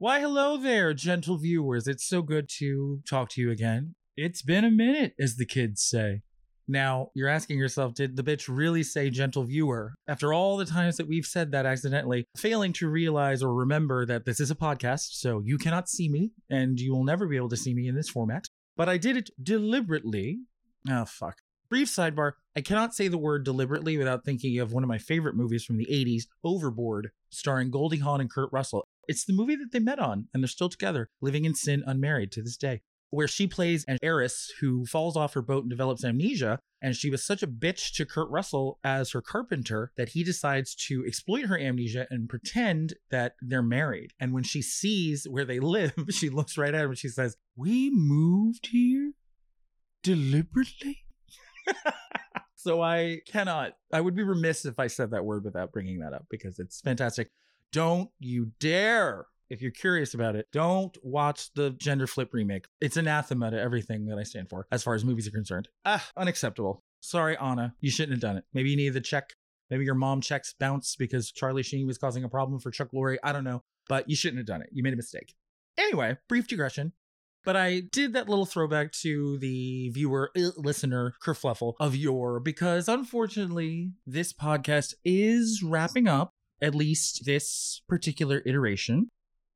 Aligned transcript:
Why, 0.00 0.18
hello 0.18 0.56
there, 0.56 0.94
gentle 0.94 1.36
viewers. 1.36 1.86
It's 1.86 2.06
so 2.06 2.22
good 2.22 2.48
to 2.56 3.02
talk 3.06 3.28
to 3.32 3.40
you 3.42 3.50
again. 3.50 3.96
It's 4.16 4.40
been 4.40 4.64
a 4.64 4.70
minute, 4.70 5.12
as 5.20 5.36
the 5.36 5.44
kids 5.44 5.82
say. 5.82 6.22
Now, 6.66 7.10
you're 7.14 7.28
asking 7.28 7.58
yourself, 7.58 7.92
did 7.92 8.16
the 8.16 8.22
bitch 8.22 8.48
really 8.48 8.82
say 8.82 9.10
gentle 9.10 9.44
viewer? 9.44 9.92
After 10.08 10.32
all 10.32 10.56
the 10.56 10.64
times 10.64 10.96
that 10.96 11.06
we've 11.06 11.26
said 11.26 11.52
that 11.52 11.66
accidentally, 11.66 12.24
failing 12.34 12.72
to 12.74 12.88
realize 12.88 13.42
or 13.42 13.52
remember 13.52 14.06
that 14.06 14.24
this 14.24 14.40
is 14.40 14.50
a 14.50 14.54
podcast, 14.54 15.18
so 15.18 15.42
you 15.44 15.58
cannot 15.58 15.86
see 15.86 16.08
me, 16.08 16.30
and 16.48 16.80
you 16.80 16.94
will 16.94 17.04
never 17.04 17.28
be 17.28 17.36
able 17.36 17.50
to 17.50 17.56
see 17.58 17.74
me 17.74 17.86
in 17.86 17.94
this 17.94 18.08
format. 18.08 18.46
But 18.78 18.88
I 18.88 18.96
did 18.96 19.18
it 19.18 19.28
deliberately. 19.42 20.38
Oh, 20.88 21.04
fuck. 21.04 21.36
Brief 21.68 21.88
sidebar 21.88 22.32
I 22.56 22.62
cannot 22.62 22.94
say 22.94 23.08
the 23.08 23.18
word 23.18 23.44
deliberately 23.44 23.98
without 23.98 24.24
thinking 24.24 24.58
of 24.58 24.72
one 24.72 24.82
of 24.82 24.88
my 24.88 24.98
favorite 24.98 25.36
movies 25.36 25.64
from 25.64 25.76
the 25.76 25.86
80s, 25.86 26.22
Overboard, 26.42 27.10
starring 27.28 27.70
Goldie 27.70 27.98
Hawn 27.98 28.22
and 28.22 28.30
Kurt 28.30 28.48
Russell. 28.50 28.88
It's 29.10 29.24
the 29.24 29.32
movie 29.32 29.56
that 29.56 29.72
they 29.72 29.80
met 29.80 29.98
on, 29.98 30.28
and 30.32 30.40
they're 30.40 30.48
still 30.48 30.68
together, 30.68 31.10
living 31.20 31.44
in 31.44 31.54
sin 31.54 31.82
unmarried 31.84 32.30
to 32.32 32.42
this 32.42 32.56
day 32.56 32.82
where 33.10 33.26
she 33.26 33.46
plays 33.46 33.84
an 33.86 33.98
heiress 34.02 34.52
who 34.60 34.86
falls 34.86 35.16
off 35.16 35.34
her 35.34 35.42
boat 35.42 35.64
and 35.64 35.70
develops 35.70 36.04
amnesia. 36.04 36.60
And 36.80 36.96
she 36.96 37.10
was 37.10 37.26
such 37.26 37.42
a 37.42 37.48
bitch 37.48 37.92
to 37.96 38.06
Kurt 38.06 38.30
Russell 38.30 38.78
as 38.82 39.10
her 39.10 39.20
carpenter 39.20 39.92
that 39.96 40.10
he 40.10 40.24
decides 40.24 40.74
to 40.86 41.04
exploit 41.04 41.46
her 41.46 41.58
amnesia 41.58 42.06
and 42.08 42.28
pretend 42.28 42.94
that 43.10 43.34
they're 43.42 43.62
married. 43.62 44.12
And 44.18 44.32
when 44.32 44.44
she 44.44 44.62
sees 44.62 45.26
where 45.28 45.44
they 45.44 45.60
live, 45.60 45.92
she 46.10 46.30
looks 46.30 46.56
right 46.56 46.74
at 46.74 46.84
him 46.84 46.90
and 46.90 46.98
she 46.98 47.08
says, 47.08 47.36
We 47.56 47.90
moved 47.90 48.68
here 48.68 49.12
deliberately. 50.02 51.04
so 52.54 52.80
I 52.80 53.20
cannot, 53.26 53.72
I 53.92 54.00
would 54.00 54.14
be 54.14 54.22
remiss 54.22 54.64
if 54.64 54.78
I 54.78 54.86
said 54.86 55.10
that 55.10 55.24
word 55.24 55.44
without 55.44 55.72
bringing 55.72 55.98
that 55.98 56.14
up 56.14 56.26
because 56.30 56.58
it's 56.58 56.80
fantastic. 56.80 57.30
Don't 57.72 58.10
you 58.18 58.52
dare 58.58 59.26
if 59.50 59.60
you're 59.60 59.72
curious 59.72 60.14
about 60.14 60.36
it, 60.36 60.46
don't 60.52 60.96
watch 61.02 61.52
the 61.54 61.70
gender 61.70 62.06
flip 62.06 62.32
remake. 62.32 62.66
It's 62.80 62.96
anathema 62.96 63.50
to 63.50 63.60
everything 63.60 64.06
that 64.06 64.16
I 64.16 64.22
stand 64.22 64.48
for 64.48 64.66
as 64.70 64.84
far 64.84 64.94
as 64.94 65.04
movies 65.04 65.26
are 65.26 65.32
concerned. 65.32 65.68
Ah, 65.84 66.08
unacceptable. 66.16 66.84
Sorry, 67.00 67.36
Anna. 67.36 67.74
You 67.80 67.90
shouldn't 67.90 68.12
have 68.12 68.20
done 68.20 68.36
it. 68.36 68.44
Maybe 68.54 68.70
you 68.70 68.76
needed 68.76 68.94
the 68.94 69.00
check. 69.00 69.34
Maybe 69.68 69.84
your 69.84 69.94
mom 69.94 70.20
checks 70.20 70.54
bounce 70.58 70.94
because 70.96 71.32
Charlie 71.32 71.62
Sheen 71.62 71.86
was 71.86 71.98
causing 71.98 72.22
a 72.24 72.28
problem 72.28 72.60
for 72.60 72.70
Chuck 72.70 72.88
Lorre. 72.94 73.16
I 73.24 73.32
don't 73.32 73.44
know. 73.44 73.62
But 73.88 74.08
you 74.08 74.14
shouldn't 74.14 74.38
have 74.38 74.46
done 74.46 74.62
it. 74.62 74.68
You 74.72 74.82
made 74.84 74.92
a 74.92 74.96
mistake. 74.96 75.34
Anyway, 75.76 76.16
brief 76.28 76.46
digression. 76.46 76.92
But 77.44 77.56
I 77.56 77.80
did 77.80 78.12
that 78.12 78.28
little 78.28 78.44
throwback 78.44 78.92
to 79.00 79.38
the 79.38 79.88
viewer, 79.88 80.30
uh, 80.36 80.50
listener, 80.56 81.14
kerfluffle 81.24 81.72
of 81.80 81.96
yore 81.96 82.38
because 82.38 82.86
unfortunately, 82.86 83.92
this 84.06 84.32
podcast 84.32 84.94
is 85.04 85.62
wrapping 85.62 86.06
up, 86.06 86.34
at 86.62 86.74
least 86.74 87.24
this 87.24 87.82
particular 87.88 88.42
iteration 88.46 89.08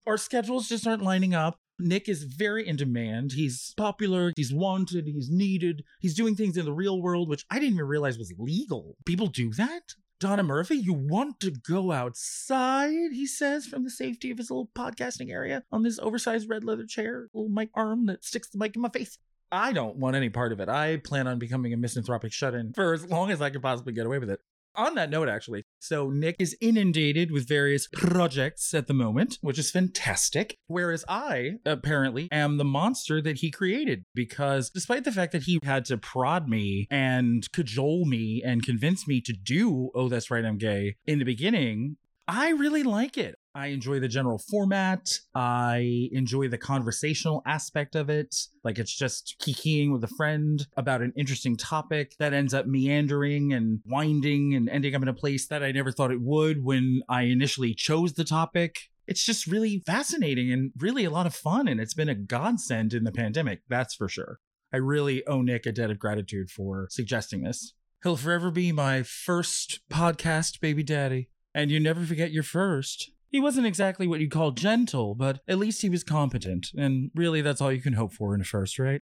our 0.06 0.18
schedules 0.18 0.68
just 0.68 0.86
aren't 0.86 1.02
lining 1.02 1.34
up. 1.34 1.56
Nick 1.78 2.08
is 2.08 2.24
very 2.24 2.66
in 2.66 2.76
demand. 2.76 3.32
He's 3.32 3.74
popular, 3.76 4.32
he's 4.36 4.52
wanted, 4.52 5.06
he's 5.06 5.30
needed. 5.30 5.82
He's 5.98 6.14
doing 6.14 6.36
things 6.36 6.56
in 6.56 6.66
the 6.66 6.72
real 6.72 7.02
world, 7.02 7.28
which 7.28 7.44
I 7.50 7.58
didn't 7.58 7.74
even 7.74 7.86
realize 7.86 8.16
was 8.16 8.32
legal. 8.38 8.96
People 9.04 9.26
do 9.26 9.52
that? 9.54 9.94
Donna 10.20 10.44
Murphy, 10.44 10.76
you 10.76 10.92
want 10.92 11.40
to 11.40 11.50
go 11.50 11.90
outside, 11.90 13.12
he 13.12 13.26
says, 13.26 13.66
from 13.66 13.82
the 13.82 13.90
safety 13.90 14.30
of 14.30 14.38
his 14.38 14.50
little 14.50 14.70
podcasting 14.76 15.30
area 15.30 15.64
on 15.72 15.82
this 15.82 15.98
oversized 15.98 16.48
red 16.48 16.64
leather 16.64 16.86
chair, 16.86 17.28
little 17.34 17.50
mic 17.50 17.70
arm 17.74 18.06
that 18.06 18.24
sticks 18.24 18.48
the 18.48 18.58
mic 18.58 18.76
in 18.76 18.82
my 18.82 18.88
face. 18.88 19.18
I 19.50 19.72
don't 19.72 19.96
want 19.96 20.16
any 20.16 20.30
part 20.30 20.52
of 20.52 20.60
it. 20.60 20.68
I 20.68 20.98
plan 20.98 21.26
on 21.26 21.38
becoming 21.38 21.72
a 21.72 21.76
misanthropic 21.76 22.32
shut 22.32 22.54
in 22.54 22.72
for 22.72 22.94
as 22.94 23.06
long 23.06 23.30
as 23.30 23.42
I 23.42 23.50
can 23.50 23.60
possibly 23.60 23.92
get 23.92 24.06
away 24.06 24.18
with 24.18 24.30
it. 24.30 24.40
On 24.76 24.94
that 24.96 25.10
note, 25.10 25.28
actually, 25.28 25.64
so 25.78 26.10
Nick 26.10 26.36
is 26.38 26.56
inundated 26.60 27.30
with 27.30 27.46
various 27.46 27.88
projects 27.92 28.74
at 28.74 28.86
the 28.86 28.94
moment, 28.94 29.38
which 29.40 29.58
is 29.58 29.70
fantastic. 29.70 30.56
Whereas 30.66 31.04
I 31.08 31.58
apparently 31.64 32.28
am 32.32 32.56
the 32.56 32.64
monster 32.64 33.22
that 33.22 33.38
he 33.38 33.50
created 33.50 34.04
because 34.14 34.70
despite 34.70 35.04
the 35.04 35.12
fact 35.12 35.32
that 35.32 35.44
he 35.44 35.60
had 35.62 35.84
to 35.86 35.96
prod 35.96 36.48
me 36.48 36.88
and 36.90 37.50
cajole 37.52 38.04
me 38.04 38.42
and 38.44 38.64
convince 38.64 39.06
me 39.06 39.20
to 39.20 39.32
do 39.32 39.90
Oh, 39.94 40.08
That's 40.08 40.30
Right, 40.30 40.44
I'm 40.44 40.58
Gay 40.58 40.96
in 41.06 41.18
the 41.18 41.24
beginning, 41.24 41.96
I 42.26 42.50
really 42.50 42.82
like 42.82 43.16
it. 43.16 43.36
I 43.54 43.68
enjoy 43.68 44.00
the 44.00 44.08
general 44.08 44.38
format. 44.38 45.18
I 45.34 46.08
enjoy 46.10 46.48
the 46.48 46.58
conversational 46.58 47.42
aspect 47.46 47.94
of 47.94 48.10
it. 48.10 48.34
Like 48.64 48.78
it's 48.78 48.94
just 48.94 49.36
kikiing 49.40 49.92
with 49.92 50.02
a 50.02 50.14
friend 50.16 50.66
about 50.76 51.02
an 51.02 51.12
interesting 51.16 51.56
topic 51.56 52.16
that 52.18 52.32
ends 52.32 52.52
up 52.52 52.66
meandering 52.66 53.52
and 53.52 53.80
winding 53.86 54.54
and 54.54 54.68
ending 54.68 54.94
up 54.96 55.02
in 55.02 55.08
a 55.08 55.14
place 55.14 55.46
that 55.46 55.62
I 55.62 55.70
never 55.70 55.92
thought 55.92 56.10
it 56.10 56.20
would 56.20 56.64
when 56.64 57.02
I 57.08 57.22
initially 57.22 57.74
chose 57.74 58.14
the 58.14 58.24
topic. 58.24 58.90
It's 59.06 59.24
just 59.24 59.46
really 59.46 59.82
fascinating 59.86 60.52
and 60.52 60.72
really 60.78 61.04
a 61.04 61.10
lot 61.10 61.26
of 61.26 61.34
fun. 61.34 61.68
And 61.68 61.80
it's 61.80 61.94
been 61.94 62.08
a 62.08 62.14
godsend 62.14 62.92
in 62.92 63.04
the 63.04 63.12
pandemic, 63.12 63.60
that's 63.68 63.94
for 63.94 64.08
sure. 64.08 64.40
I 64.72 64.78
really 64.78 65.24
owe 65.28 65.42
Nick 65.42 65.66
a 65.66 65.72
debt 65.72 65.90
of 65.90 66.00
gratitude 66.00 66.50
for 66.50 66.88
suggesting 66.90 67.42
this. 67.44 67.74
He'll 68.02 68.16
forever 68.16 68.50
be 68.50 68.72
my 68.72 69.04
first 69.04 69.80
podcast 69.88 70.58
baby 70.60 70.82
daddy. 70.82 71.30
And 71.54 71.70
you 71.70 71.78
never 71.78 72.04
forget 72.04 72.32
your 72.32 72.42
first. 72.42 73.12
He 73.34 73.40
wasn't 73.40 73.66
exactly 73.66 74.06
what 74.06 74.20
you'd 74.20 74.30
call 74.30 74.52
gentle, 74.52 75.16
but 75.16 75.40
at 75.48 75.58
least 75.58 75.82
he 75.82 75.88
was 75.88 76.04
competent, 76.04 76.68
and 76.78 77.10
really 77.16 77.42
that's 77.42 77.60
all 77.60 77.72
you 77.72 77.82
can 77.82 77.94
hope 77.94 78.12
for 78.12 78.32
in 78.32 78.40
a 78.40 78.44
first, 78.44 78.78
right? 78.78 79.00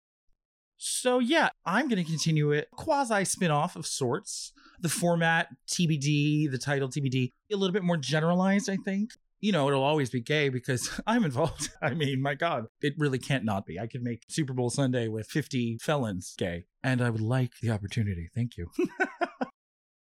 So 0.78 1.19
yeah, 1.19 1.50
I'm 1.66 1.90
going 1.90 2.02
to 2.02 2.09
continue 2.09 2.52
it 2.52 2.70
quasi 2.72 3.25
spin-off 3.25 3.75
of 3.75 3.86
sorts. 3.86 4.53
The 4.80 4.88
format 4.88 5.50
TBD, 5.68 6.50
the 6.50 6.58
title 6.58 6.88
TBD, 6.88 7.34
a 7.52 7.58
little 7.58 7.74
bit 7.74 7.84
more 7.84 7.97
generalized, 7.97 8.70
I 8.70 8.78
think. 8.78 9.09
You 9.41 9.52
know, 9.52 9.68
it'll 9.68 9.84
always 9.84 10.09
be 10.09 10.22
gay 10.22 10.47
because 10.47 11.02
I'm 11.06 11.25
involved. 11.25 11.70
I 11.81 11.94
mean, 11.94 12.22
my 12.22 12.36
God, 12.36 12.68
it 12.80 12.94
really 12.97 13.20
can't 13.20 13.44
not 13.44 13.66
be. 13.66 13.81
I 13.81 13.88
could 13.88 14.02
make 14.02 14.22
Super 14.30 14.53
Bowl 14.53 14.70
Sunday 14.70 15.09
with 15.09 15.28
50 15.28 15.80
felons 15.81 16.36
gay, 16.38 16.64
and 16.81 17.02
I 17.02 17.09
would 17.09 17.20
like 17.20 17.52
the 17.62 17.72
opportunity. 17.72 18.30
Thank 18.34 18.56
you. 18.56 18.70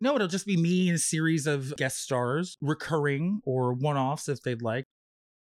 No, 0.02 0.16
it'll 0.16 0.28
just 0.28 0.48
be 0.48 0.58
me 0.58 0.90
and 0.90 0.96
a 0.96 1.00
series 1.00 1.46
of 1.46 1.76
guest 1.78 2.02
stars, 2.02 2.58
recurring 2.60 3.42
or 3.46 3.74
one 3.74 3.98
offs 3.98 4.28
if 4.28 4.42
they'd 4.42 4.64
like. 4.64 4.86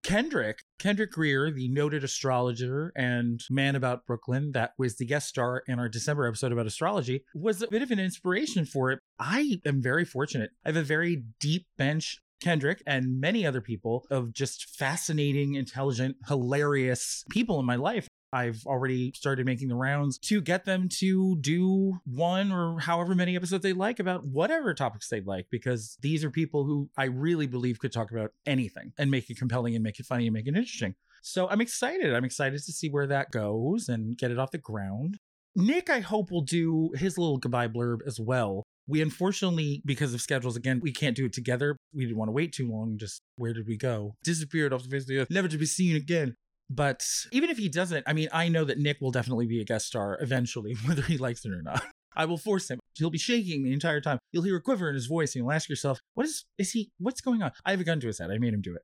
Kendrick, 0.02 0.60
Kendrick 0.78 1.12
Greer, 1.12 1.50
the 1.50 1.68
noted 1.68 2.02
astrologer 2.02 2.92
and 2.96 3.40
man 3.50 3.76
about 3.76 4.04
Brooklyn, 4.04 4.52
that 4.52 4.72
was 4.78 4.96
the 4.96 5.06
guest 5.06 5.28
star 5.28 5.62
in 5.68 5.78
our 5.78 5.88
December 5.88 6.26
episode 6.26 6.50
about 6.50 6.66
astrology, 6.66 7.24
was 7.34 7.62
a 7.62 7.68
bit 7.68 7.82
of 7.82 7.90
an 7.90 7.98
inspiration 7.98 8.64
for 8.64 8.90
it. 8.90 9.00
I 9.18 9.60
am 9.64 9.80
very 9.80 10.04
fortunate. 10.04 10.50
I 10.64 10.70
have 10.70 10.76
a 10.76 10.82
very 10.82 11.24
deep 11.40 11.66
bench 11.76 12.18
Kendrick 12.40 12.82
and 12.86 13.20
many 13.20 13.44
other 13.44 13.60
people 13.60 14.06
of 14.10 14.32
just 14.32 14.70
fascinating, 14.70 15.54
intelligent, 15.54 16.16
hilarious 16.26 17.24
people 17.30 17.58
in 17.60 17.66
my 17.66 17.76
life. 17.76 18.08
I've 18.32 18.62
already 18.66 19.12
started 19.14 19.46
making 19.46 19.68
the 19.68 19.74
rounds 19.74 20.18
to 20.18 20.40
get 20.40 20.64
them 20.64 20.88
to 20.98 21.36
do 21.40 21.98
one 22.04 22.52
or 22.52 22.78
however 22.78 23.14
many 23.14 23.36
episodes 23.36 23.62
they 23.62 23.72
like 23.72 24.00
about 24.00 24.24
whatever 24.26 24.74
topics 24.74 25.08
they'd 25.08 25.26
like, 25.26 25.46
because 25.50 25.96
these 26.00 26.24
are 26.24 26.30
people 26.30 26.64
who 26.64 26.90
I 26.96 27.04
really 27.04 27.46
believe 27.46 27.78
could 27.78 27.92
talk 27.92 28.10
about 28.10 28.32
anything 28.46 28.92
and 28.98 29.10
make 29.10 29.30
it 29.30 29.38
compelling 29.38 29.74
and 29.74 29.82
make 29.82 29.98
it 29.98 30.06
funny 30.06 30.26
and 30.26 30.34
make 30.34 30.46
it 30.46 30.56
interesting. 30.56 30.94
So 31.22 31.48
I'm 31.48 31.60
excited. 31.60 32.14
I'm 32.14 32.24
excited 32.24 32.62
to 32.64 32.72
see 32.72 32.88
where 32.88 33.06
that 33.06 33.30
goes 33.30 33.88
and 33.88 34.16
get 34.16 34.30
it 34.30 34.38
off 34.38 34.50
the 34.50 34.58
ground. 34.58 35.18
Nick, 35.56 35.90
I 35.90 36.00
hope, 36.00 36.30
will 36.30 36.42
do 36.42 36.90
his 36.94 37.18
little 37.18 37.38
goodbye 37.38 37.68
blurb 37.68 37.98
as 38.06 38.20
well. 38.20 38.62
We 38.86 39.02
unfortunately, 39.02 39.82
because 39.84 40.14
of 40.14 40.20
schedules, 40.20 40.56
again, 40.56 40.80
we 40.82 40.92
can't 40.92 41.16
do 41.16 41.26
it 41.26 41.32
together. 41.32 41.76
We 41.92 42.04
didn't 42.04 42.16
want 42.16 42.28
to 42.28 42.32
wait 42.32 42.52
too 42.52 42.70
long. 42.70 42.96
Just 42.96 43.20
where 43.36 43.52
did 43.52 43.66
we 43.66 43.76
go? 43.76 44.14
Disappeared 44.22 44.72
off 44.72 44.84
the 44.84 44.88
face 44.88 45.02
of 45.02 45.08
the 45.08 45.18
earth, 45.18 45.30
never 45.30 45.48
to 45.48 45.58
be 45.58 45.66
seen 45.66 45.96
again. 45.96 46.36
But 46.70 47.06
even 47.32 47.50
if 47.50 47.58
he 47.58 47.68
doesn't, 47.68 48.04
I 48.06 48.12
mean, 48.12 48.28
I 48.32 48.48
know 48.48 48.64
that 48.64 48.78
Nick 48.78 49.00
will 49.00 49.10
definitely 49.10 49.46
be 49.46 49.60
a 49.60 49.64
guest 49.64 49.86
star 49.86 50.18
eventually, 50.20 50.74
whether 50.86 51.02
he 51.02 51.18
likes 51.18 51.44
it 51.44 51.52
or 51.52 51.62
not. 51.62 51.82
I 52.14 52.24
will 52.24 52.36
force 52.36 52.68
him. 52.68 52.80
He'll 52.94 53.10
be 53.10 53.18
shaking 53.18 53.62
the 53.62 53.72
entire 53.72 54.00
time. 54.00 54.18
You'll 54.32 54.42
hear 54.42 54.56
a 54.56 54.60
quiver 54.60 54.88
in 54.88 54.94
his 54.94 55.06
voice, 55.06 55.34
and 55.34 55.44
you'll 55.44 55.52
ask 55.52 55.68
yourself, 55.68 56.00
"What 56.14 56.26
is? 56.26 56.44
Is 56.58 56.72
he? 56.72 56.90
What's 56.98 57.20
going 57.20 57.42
on?" 57.42 57.52
I 57.64 57.70
have 57.70 57.80
a 57.80 57.84
gun 57.84 58.00
to 58.00 58.08
his 58.08 58.18
head. 58.18 58.30
I 58.30 58.38
made 58.38 58.54
him 58.54 58.60
do 58.60 58.74
it. 58.74 58.82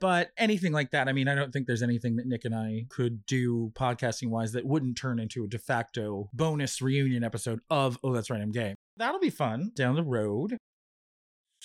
But 0.00 0.32
anything 0.36 0.72
like 0.72 0.90
that, 0.90 1.08
I 1.08 1.12
mean, 1.12 1.28
I 1.28 1.34
don't 1.34 1.50
think 1.50 1.66
there's 1.66 1.82
anything 1.82 2.16
that 2.16 2.26
Nick 2.26 2.44
and 2.44 2.54
I 2.54 2.84
could 2.90 3.24
do 3.24 3.72
podcasting 3.74 4.28
wise 4.28 4.52
that 4.52 4.66
wouldn't 4.66 4.98
turn 4.98 5.18
into 5.18 5.44
a 5.44 5.48
de 5.48 5.58
facto 5.58 6.28
bonus 6.34 6.82
reunion 6.82 7.24
episode 7.24 7.60
of 7.70 7.96
Oh, 8.04 8.12
That's 8.12 8.28
Right, 8.28 8.42
I'm 8.42 8.50
Gay. 8.50 8.74
That'll 8.98 9.20
be 9.20 9.30
fun 9.30 9.70
down 9.74 9.94
the 9.94 10.04
road. 10.04 10.58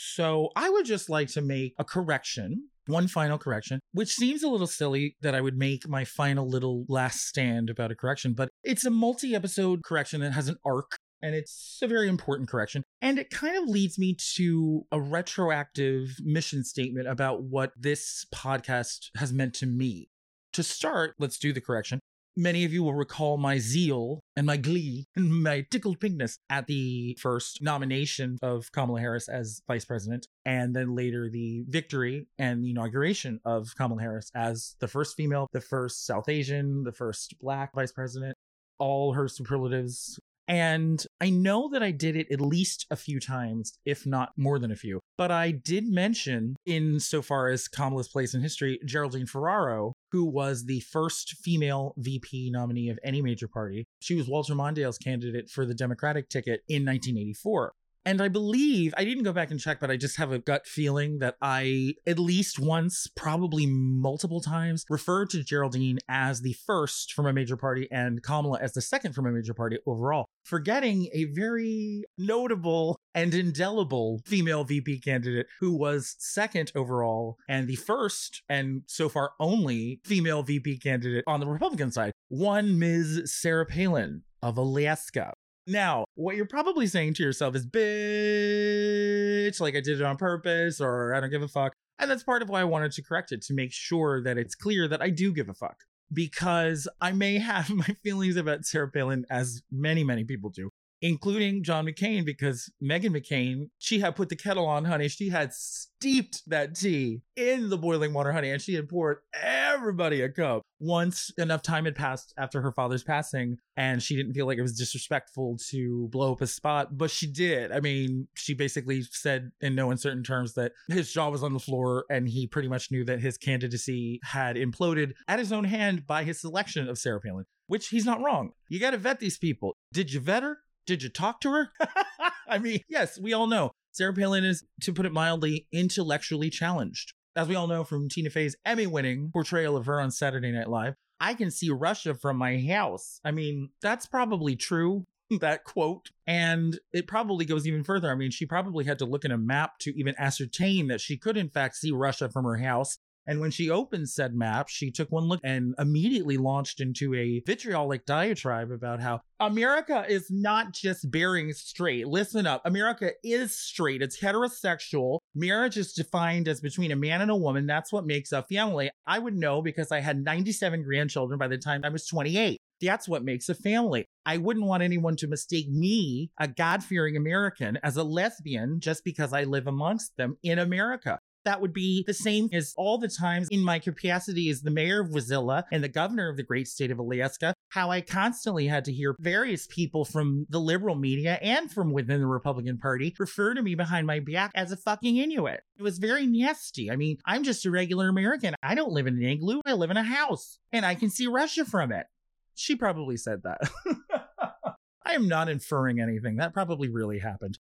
So 0.02 0.50
I 0.56 0.70
would 0.70 0.86
just 0.86 1.10
like 1.10 1.28
to 1.30 1.42
make 1.42 1.74
a 1.78 1.84
correction 1.84 2.70
one 2.90 3.08
final 3.08 3.38
correction, 3.38 3.80
which 3.92 4.16
seems 4.16 4.44
a 4.44 4.50
little 4.50 4.66
silly 4.66 5.16
that 5.22 5.36
I 5.36 5.42
would 5.42 5.58
make 5.58 5.88
my 5.88 6.04
final 6.04 6.48
little 6.48 6.86
last 6.90 7.28
stand 7.28 7.70
about 7.70 7.92
a 7.92 7.96
correction, 7.96 8.34
but 8.34 8.50
it's 8.64 8.86
a 8.86 8.90
multi 8.90 9.36
episode 9.36 9.84
correction 9.84 10.22
that 10.22 10.32
has 10.32 10.48
an 10.48 10.58
arc 10.66 10.96
and 11.22 11.36
it's 11.36 11.80
a 11.82 11.88
very 11.88 12.08
important 12.08 12.50
correction. 12.50 12.84
And 13.02 13.20
it 13.20 13.30
kind 13.30 13.58
of 13.58 13.68
leads 13.68 14.00
me 14.00 14.16
to 14.36 14.86
a 14.92 15.00
retroactive 15.00 16.16
mission 16.24 16.64
statement 16.64 17.08
about 17.08 17.44
what 17.44 17.74
this 17.78 18.26
podcast 18.34 19.10
has 19.18 19.32
meant 19.32 19.54
to 19.56 19.66
me. 19.66 20.10
To 20.54 20.64
start, 20.64 21.16
let's 21.20 21.38
do 21.38 21.54
the 21.54 21.62
correction. 21.62 22.00
Many 22.42 22.64
of 22.64 22.72
you 22.72 22.84
will 22.84 22.94
recall 22.94 23.36
my 23.36 23.58
zeal 23.58 24.22
and 24.38 24.48
my 24.48 24.56
glee 24.56 25.08
and 25.14 25.44
my 25.44 25.66
tickled 25.70 26.00
pinkness 26.00 26.38
at 26.50 26.68
the 26.68 27.18
first 27.20 27.62
nomination 27.62 28.38
of 28.42 28.72
Kamala 28.72 29.02
Harris 29.02 29.28
as 29.28 29.62
vice 29.68 29.84
president, 29.84 30.26
and 30.46 30.74
then 30.74 30.96
later 30.96 31.30
the 31.30 31.66
victory 31.68 32.30
and 32.38 32.64
the 32.64 32.70
inauguration 32.70 33.42
of 33.44 33.76
Kamala 33.76 34.02
Harris 34.02 34.32
as 34.34 34.78
the 34.80 34.88
first 34.88 35.18
female, 35.18 35.48
the 35.52 35.60
first 35.60 36.06
South 36.06 36.30
Asian, 36.30 36.86
the 36.86 36.94
first 36.94 37.38
black 37.42 37.76
vice 37.76 37.92
president. 37.92 38.38
All 38.78 39.12
her 39.12 39.28
superlatives 39.28 40.18
and 40.50 41.06
I 41.22 41.30
know 41.30 41.70
that 41.70 41.84
I 41.84 41.92
did 41.92 42.16
it 42.16 42.32
at 42.32 42.42
least 42.42 42.88
a 42.90 42.96
few 42.96 43.20
times, 43.20 43.78
if 43.86 44.08
not 44.08 44.32
more 44.36 44.58
than 44.58 44.72
a 44.72 44.76
few. 44.76 45.00
But 45.16 45.30
I 45.30 45.52
did 45.52 45.88
mention, 45.88 46.56
in 46.66 47.00
so 47.00 47.22
far 47.22 47.50
as 47.50 47.68
Kamala's 47.68 48.08
place 48.08 48.34
in 48.34 48.42
history, 48.42 48.80
Geraldine 48.84 49.28
Ferraro, 49.28 49.94
who 50.12 50.26
was 50.26 50.66
the 50.66 50.80
first 50.80 51.36
female 51.44 51.94
VP 51.98 52.50
nominee 52.50 52.90
of 52.90 52.98
any 53.04 53.22
major 53.22 53.48
party. 53.48 53.86
She 54.02 54.16
was 54.16 54.28
Walter 54.28 54.56
Mondale's 54.56 54.98
candidate 54.98 55.52
for 55.52 55.68
the 55.68 55.76
Democratic 55.76 56.30
ticket 56.30 56.64
in 56.68 56.84
1984. 56.84 57.74
And 58.06 58.22
I 58.22 58.28
believe, 58.28 58.94
I 58.98 59.04
didn't 59.04 59.24
go 59.24 59.34
back 59.34 59.52
and 59.52 59.60
check, 59.60 59.80
but 59.80 59.92
I 59.92 59.98
just 59.98 60.18
have 60.18 60.32
a 60.32 60.40
gut 60.40 60.66
feeling 60.66 61.20
that 61.20 61.36
I, 61.42 61.96
at 62.08 62.18
least 62.18 62.58
once, 62.58 63.08
probably 63.08 63.66
multiple 63.68 64.42
times, 64.42 64.86
referred 64.90 65.30
to 65.32 65.44
Geraldine 65.44 66.00
as 66.08 66.42
the 66.42 66.54
first 66.54 67.14
from 67.14 67.26
a 67.28 67.34
major 67.34 67.58
party 67.58 67.88
and 67.92 68.24
Kamala 68.24 68.60
as 68.62 68.74
the 68.74 68.82
second 68.82 69.14
from 69.14 69.26
a 69.28 69.32
major 69.32 69.54
party 69.54 69.78
overall, 69.86 70.26
forgetting 70.50 71.08
a 71.14 71.26
very 71.26 72.04
notable 72.18 72.98
and 73.14 73.36
indelible 73.36 74.20
female 74.26 74.64
VP 74.64 75.00
candidate 75.00 75.46
who 75.60 75.78
was 75.78 76.16
second 76.18 76.72
overall 76.76 77.38
and 77.48 77.68
the 77.68 77.76
first 77.76 78.42
and 78.50 78.82
so 78.88 79.08
far 79.08 79.34
only 79.40 80.02
female 80.04 80.42
VP 80.42 80.80
candidate 80.80 81.24
on 81.28 81.40
the 81.40 81.46
Republican 81.46 81.92
side, 81.92 82.12
one 82.30 82.80
Ms. 82.80 83.32
Sarah 83.32 83.66
Palin 83.66 84.24
of 84.42 84.58
Alaska. 84.58 85.34
Now, 85.68 86.06
what 86.16 86.36
you're 86.36 86.48
probably 86.48 86.88
saying 86.88 87.14
to 87.16 87.24
yourself 87.24 87.56
is, 87.56 87.68
bitch, 87.68 89.62
like 89.62 89.76
I 89.76 89.82
did 89.82 90.02
it 90.02 90.04
on 90.04 90.18
purpose 90.18 90.82
or 90.82 91.14
I 91.14 91.20
don't 91.20 91.30
give 91.30 91.44
a 91.44 91.48
fuck. 91.48 91.74
And 92.00 92.10
that's 92.10 92.24
part 92.24 92.42
of 92.42 92.50
why 92.50 92.62
I 92.62 92.64
wanted 92.64 92.92
to 92.94 93.04
correct 93.04 93.32
it 93.32 93.44
to 93.44 93.54
make 93.54 93.72
sure 93.72 94.24
that 94.24 94.38
it's 94.38 94.56
clear 94.56 94.88
that 94.88 95.02
I 95.02 95.12
do 95.12 95.32
give 95.32 95.48
a 95.48 95.54
fuck. 95.54 95.84
Because 96.12 96.88
I 97.00 97.12
may 97.12 97.38
have 97.38 97.70
my 97.76 97.96
feelings 98.04 98.36
about 98.36 98.66
Sarah 98.66 98.90
Palin, 98.90 99.26
as 99.30 99.62
many, 99.72 100.04
many 100.04 100.24
people 100.24 100.50
do, 100.50 100.72
including 101.02 101.64
John 101.64 101.86
McCain, 101.86 102.26
because 102.26 102.72
Meghan 102.84 103.16
McCain, 103.16 103.70
she 103.78 104.00
had 104.00 104.16
put 104.16 104.30
the 104.30 104.36
kettle 104.36 104.66
on, 104.66 104.86
honey. 104.86 105.08
She 105.08 105.30
had 105.30 105.54
steeped 105.54 106.42
that 106.48 106.76
tea 106.76 107.22
in 107.36 107.70
the 107.70 107.78
boiling 107.78 108.14
water, 108.14 108.32
honey, 108.32 108.52
and 108.52 108.62
she 108.62 108.74
had 108.76 108.90
poured 108.90 109.20
everybody 109.34 110.22
a 110.22 110.30
cup. 110.30 110.64
Once 110.80 111.32
enough 111.38 111.62
time 111.62 111.86
had 111.86 111.96
passed 111.96 112.34
after 112.38 112.62
her 112.62 112.72
father's 112.72 113.04
passing, 113.04 113.58
and 113.76 114.02
she 114.02 114.16
didn't 114.16 114.34
feel 114.34 114.46
like 114.46 114.58
it 114.58 114.62
was 114.62 114.78
disrespectful 114.78 115.58
to 115.70 116.08
blow 116.12 116.34
up 116.34 116.42
a 116.42 116.48
spot, 116.48 116.98
but 116.98 117.12
she 117.12 117.28
did. 117.28 117.72
I 117.72 117.80
mean, 117.80 118.28
she 118.36 118.54
basically 118.54 119.02
said 119.02 119.52
in 119.62 119.76
no 119.76 119.92
uncertain 119.92 120.24
terms 120.24 120.54
that 120.54 120.72
his 120.88 121.12
jaw 121.12 121.30
was 121.30 121.44
on 121.44 121.54
the 121.54 121.60
floor, 121.60 122.06
and 122.10 122.28
he 122.28 122.48
pretty 122.48 122.70
much 122.70 122.92
knew 122.92 123.04
that 123.06 123.20
his 123.20 123.38
candidacy 123.38 124.20
had 124.24 124.56
imploded 124.56 125.14
at 125.28 125.40
his 125.40 125.52
own 125.52 125.66
hand 125.66 126.08
by 126.08 126.24
his 126.24 126.40
selection 126.40 126.88
of 126.88 126.98
Sarah 126.98 127.22
Palin, 127.22 127.46
which 127.68 127.90
he's 127.90 128.06
not 128.06 128.22
wrong. 128.24 128.52
You 128.70 128.80
got 128.80 128.92
to 128.92 128.98
vet 128.98 129.20
these 129.20 129.38
people. 129.38 129.76
Did 129.92 130.14
you 130.14 130.20
vet 130.20 130.44
her? 130.44 130.60
Did 130.90 131.04
you 131.04 131.10
talk 131.10 131.40
to 131.42 131.52
her? 131.52 131.72
I 132.50 132.58
mean, 132.58 132.80
yes, 132.90 133.20
we 133.20 133.32
all 133.32 133.46
know 133.46 133.70
Sarah 133.92 134.12
Palin 134.12 134.44
is, 134.44 134.64
to 134.82 134.92
put 134.92 135.06
it 135.06 135.12
mildly, 135.12 135.68
intellectually 135.72 136.50
challenged. 136.50 137.14
As 137.36 137.48
we 137.48 137.54
all 137.54 137.68
know 137.68 137.84
from 137.84 138.10
Tina 138.10 138.32
Fey's 138.32 138.56
Emmy 138.66 138.88
winning 138.88 139.30
portrayal 139.32 139.78
of 139.78 139.86
her 139.86 140.02
on 140.02 140.10
Saturday 140.10 140.52
Night 140.52 140.68
Live, 140.68 140.96
I 141.20 141.36
can 141.36 141.52
see 141.52 141.70
Russia 141.70 142.16
from 142.16 142.38
my 142.38 142.60
house. 142.60 143.22
I 143.24 143.30
mean, 143.30 143.70
that's 143.84 144.08
probably 144.08 144.56
true, 144.56 145.06
that 145.42 145.64
quote. 145.64 146.10
And 146.26 146.80
it 146.92 147.06
probably 147.06 147.46
goes 147.46 147.68
even 147.68 147.84
further. 147.84 148.10
I 148.10 148.16
mean, 148.16 148.32
she 148.32 148.48
probably 148.48 148.86
had 148.86 148.98
to 148.98 149.06
look 149.06 149.26
in 149.26 149.32
a 149.32 149.38
map 149.38 149.78
to 149.82 149.96
even 149.96 150.16
ascertain 150.18 150.88
that 150.88 151.02
she 151.02 151.18
could, 151.18 151.38
in 151.38 151.50
fact, 151.50 151.76
see 151.76 151.92
Russia 151.92 152.30
from 152.30 152.46
her 152.46 152.58
house 152.58 152.98
and 153.28 153.40
when 153.40 153.52
she 153.52 153.70
opened 153.70 154.10
said 154.10 154.34
map, 154.34 154.70
she 154.70 154.92
took 154.92 155.12
one 155.12 155.26
look 155.26 155.40
and 155.44 155.76
immediately 155.78 156.38
launched 156.38 156.82
into 156.82 157.14
a 157.14 157.42
vitriolic 157.46 158.06
diatribe 158.06 158.72
about 158.72 159.02
how 159.02 159.22
America 159.40 160.06
is 160.08 160.28
not 160.30 160.74
just 160.74 161.10
bearing 161.12 161.54
straight. 161.54 162.08
Listen 162.08 162.48
up. 162.48 162.62
America 162.66 163.12
is 163.24 163.58
straight. 163.58 164.02
It's 164.02 164.20
heterosexual. 164.20 165.20
Marriage 165.36 165.78
is 165.78 165.94
defined 165.94 166.48
as 166.48 166.60
between 166.60 166.92
a 166.92 166.96
man 166.96 167.22
and 167.22 167.32
a 167.32 167.36
woman. 167.36 167.68
That's 167.68 167.94
what 167.94 168.06
makes 168.06 168.32
a 168.32 168.44
family. 168.44 168.90
I 169.06 169.20
would 169.20 169.36
know 169.36 169.62
because 169.62 169.92
I 169.92 170.00
had 170.00 170.24
97 170.24 170.84
grandchildren 170.84 171.38
by 171.38 171.48
the 171.48 171.58
time 171.58 171.82
I 171.84 171.90
was 171.90 172.08
28. 172.08 172.58
That's 172.82 173.08
what 173.08 173.24
makes 173.24 173.50
a 173.50 173.56
family. 173.56 174.06
I 174.26 174.38
wouldn't 174.38 174.66
want 174.66 174.84
anyone 174.84 175.16
to 175.18 175.28
mistake 175.28 175.70
me, 175.70 176.32
a 176.40 176.48
God 176.48 176.84
fearing 176.84 177.18
American, 177.18 177.78
as 177.84 177.98
a 177.98 178.04
lesbian 178.04 178.80
just 178.80 179.04
because 179.04 179.34
I 179.34 179.44
live 179.44 179.68
amongst 179.68 180.16
them 180.18 180.38
in 180.44 180.60
America. 180.60 181.20
That 181.46 181.62
would 181.62 181.74
be 181.74 182.04
the 182.06 182.14
same 182.14 182.50
as 182.52 182.74
all 182.78 182.98
the 182.98 183.08
times 183.08 183.48
in 183.50 183.64
my 183.64 183.80
capacity 183.80 184.50
as 184.50 184.62
the 184.62 184.72
mayor 184.72 185.02
of 185.02 185.10
Wasilla 185.10 185.64
and 185.72 185.84
the 185.84 185.90
governor 185.90 186.30
of 186.30 186.38
the 186.38 186.44
great 186.44 186.68
state 186.68 186.92
of 186.92 187.00
Alaska, 187.00 187.54
how 187.70 187.90
I 187.92 188.02
constantly 188.02 188.68
had 188.68 188.86
to 188.86 188.94
hear 188.94 189.16
various 189.20 189.68
people 189.68 190.06
from 190.06 190.46
the 190.50 190.60
liberal 190.60 190.96
media 190.96 191.40
and 191.42 191.72
from 191.72 191.94
within 191.94 192.20
the 192.20 192.28
Republican 192.28 192.78
Party 192.78 193.16
refer 193.18 193.54
to 193.54 193.62
me 193.62 193.76
behind 193.76 194.06
my 194.06 194.20
back 194.20 194.52
as 194.56 194.72
a 194.72 194.78
fucking 194.78 195.18
Inuit. 195.18 195.62
It 195.78 195.84
was 195.84 195.98
very 195.98 196.28
nasty. 196.28 196.92
I 196.92 196.96
mean, 196.96 197.18
I'm 197.26 197.44
just 197.44 197.66
a 197.66 197.72
regular 197.72 198.10
American. 198.10 198.56
I 198.62 198.76
don't 198.76 198.92
live 198.92 199.08
in 199.08 199.16
an 199.16 199.24
igloo. 199.24 199.62
I 199.66 199.74
live 199.74 199.92
in 199.92 199.98
a 199.98 200.04
house 200.04 200.60
and 200.72 200.86
I 200.86 200.96
can 200.96 201.10
see 201.10 201.28
Russia 201.28 201.66
from 201.66 201.92
it. 201.92 202.08
She 202.56 202.76
probably 202.76 203.16
said 203.16 203.44
that. 203.44 203.62
I 205.06 205.14
am 205.14 205.28
not 205.28 205.50
inferring 205.50 206.00
anything. 206.00 206.36
That 206.36 206.54
probably 206.54 206.90
really 206.90 207.20
happened. 207.20 207.58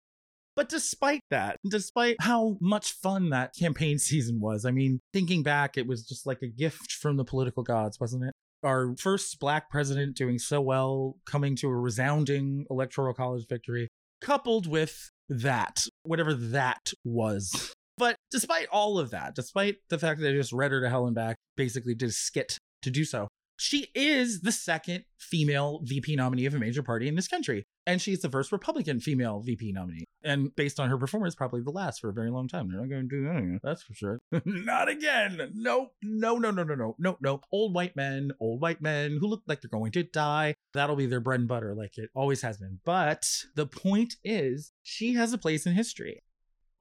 But 0.57 0.71
despite 0.71 1.21
that, 1.31 1.59
despite 1.69 2.17
how 2.21 2.57
much 2.61 2.93
fun 2.93 3.29
that 3.31 3.55
campaign 3.55 3.99
season 4.01 4.41
was, 4.41 4.65
I 4.65 4.71
mean, 4.71 5.01
thinking 5.13 5.43
back, 5.43 5.77
it 5.77 5.87
was 5.87 6.05
just 6.05 6.27
like 6.27 6.43
a 6.43 6.49
gift 6.49 6.93
from 6.93 7.19
the 7.19 7.25
political 7.25 7.63
gods, 7.63 8.01
wasn't 8.01 8.25
it? 8.25 8.33
Our 8.65 8.97
first 8.99 9.39
black 9.39 9.71
president 9.71 10.17
doing 10.17 10.39
so 10.39 10.63
well, 10.63 11.19
coming 11.27 11.55
to 11.57 11.69
a 11.69 11.77
resounding 11.77 12.65
electoral 12.71 13.13
college 13.13 13.47
victory, 13.47 13.89
coupled 14.23 14.67
with 14.67 15.11
that, 15.29 15.85
whatever 16.03 16.33
that 16.33 16.93
was. 17.05 17.75
But 17.99 18.17
despite 18.31 18.67
all 18.73 18.99
of 18.99 19.11
that, 19.11 19.35
despite 19.35 19.77
the 19.91 19.99
fact 19.99 20.21
that 20.21 20.31
I 20.31 20.33
just 20.33 20.53
read 20.53 20.73
her 20.73 20.81
to 20.81 20.89
hell 20.89 21.07
and 21.07 21.15
back, 21.15 21.37
basically 21.57 21.95
did 21.95 22.09
a 22.09 22.13
skit 22.13 22.59
to 22.83 22.91
do 22.91 23.05
so, 23.05 23.29
she 23.59 23.89
is 23.95 24.41
the 24.41 24.53
second 24.53 25.05
female 25.19 25.81
VP 25.85 26.17
nominee 26.17 26.47
of 26.47 26.55
a 26.55 26.59
major 26.59 26.83
party 26.83 27.09
in 27.09 27.15
this 27.15 27.29
country. 27.29 27.65
And 27.87 28.01
she's 28.03 28.21
the 28.21 28.31
first 28.31 28.53
Republican 28.53 29.01
female 29.01 29.41
VP 29.41 29.73
nominee. 29.73 30.06
And 30.27 30.55
based 30.57 30.81
on 30.81 30.91
her 30.91 30.99
performance, 30.99 31.35
probably 31.35 31.63
the 31.63 31.71
last 31.71 32.01
for 32.01 32.09
a 32.09 32.13
very 32.13 32.31
long 32.31 32.49
time. 32.49 32.69
They're 32.69 32.81
not 32.81 32.91
going 32.91 33.09
to 33.09 33.23
do 33.23 33.31
anything, 33.31 33.61
that's 33.63 33.83
for 33.83 33.95
sure. 33.95 34.19
not 34.45 34.89
again. 34.89 35.53
Nope. 35.55 35.93
No, 36.03 36.37
no, 36.37 36.51
no, 36.51 36.65
no, 36.65 36.75
no, 36.75 36.97
no, 36.99 37.17
no. 37.21 37.41
Old 37.53 37.75
white 37.75 37.95
men, 37.95 38.33
old 38.41 38.61
white 38.61 38.81
men 38.81 39.19
who 39.21 39.29
look 39.29 39.43
like 39.47 39.61
they're 39.61 39.71
going 39.71 39.93
to 39.93 40.03
die. 40.03 40.57
That'll 40.75 40.97
be 40.97 41.07
their 41.07 41.21
bread 41.21 41.41
and 41.41 41.49
butter, 41.49 41.75
like 41.75 41.97
it 41.97 42.11
always 42.15 42.43
has 42.43 42.59
been. 42.59 42.81
But 42.85 43.29
the 43.55 43.67
point 43.67 44.17
is, 44.25 44.73
she 44.83 45.15
has 45.15 45.33
a 45.33 45.39
place 45.39 45.65
in 45.65 45.75
history 45.75 46.23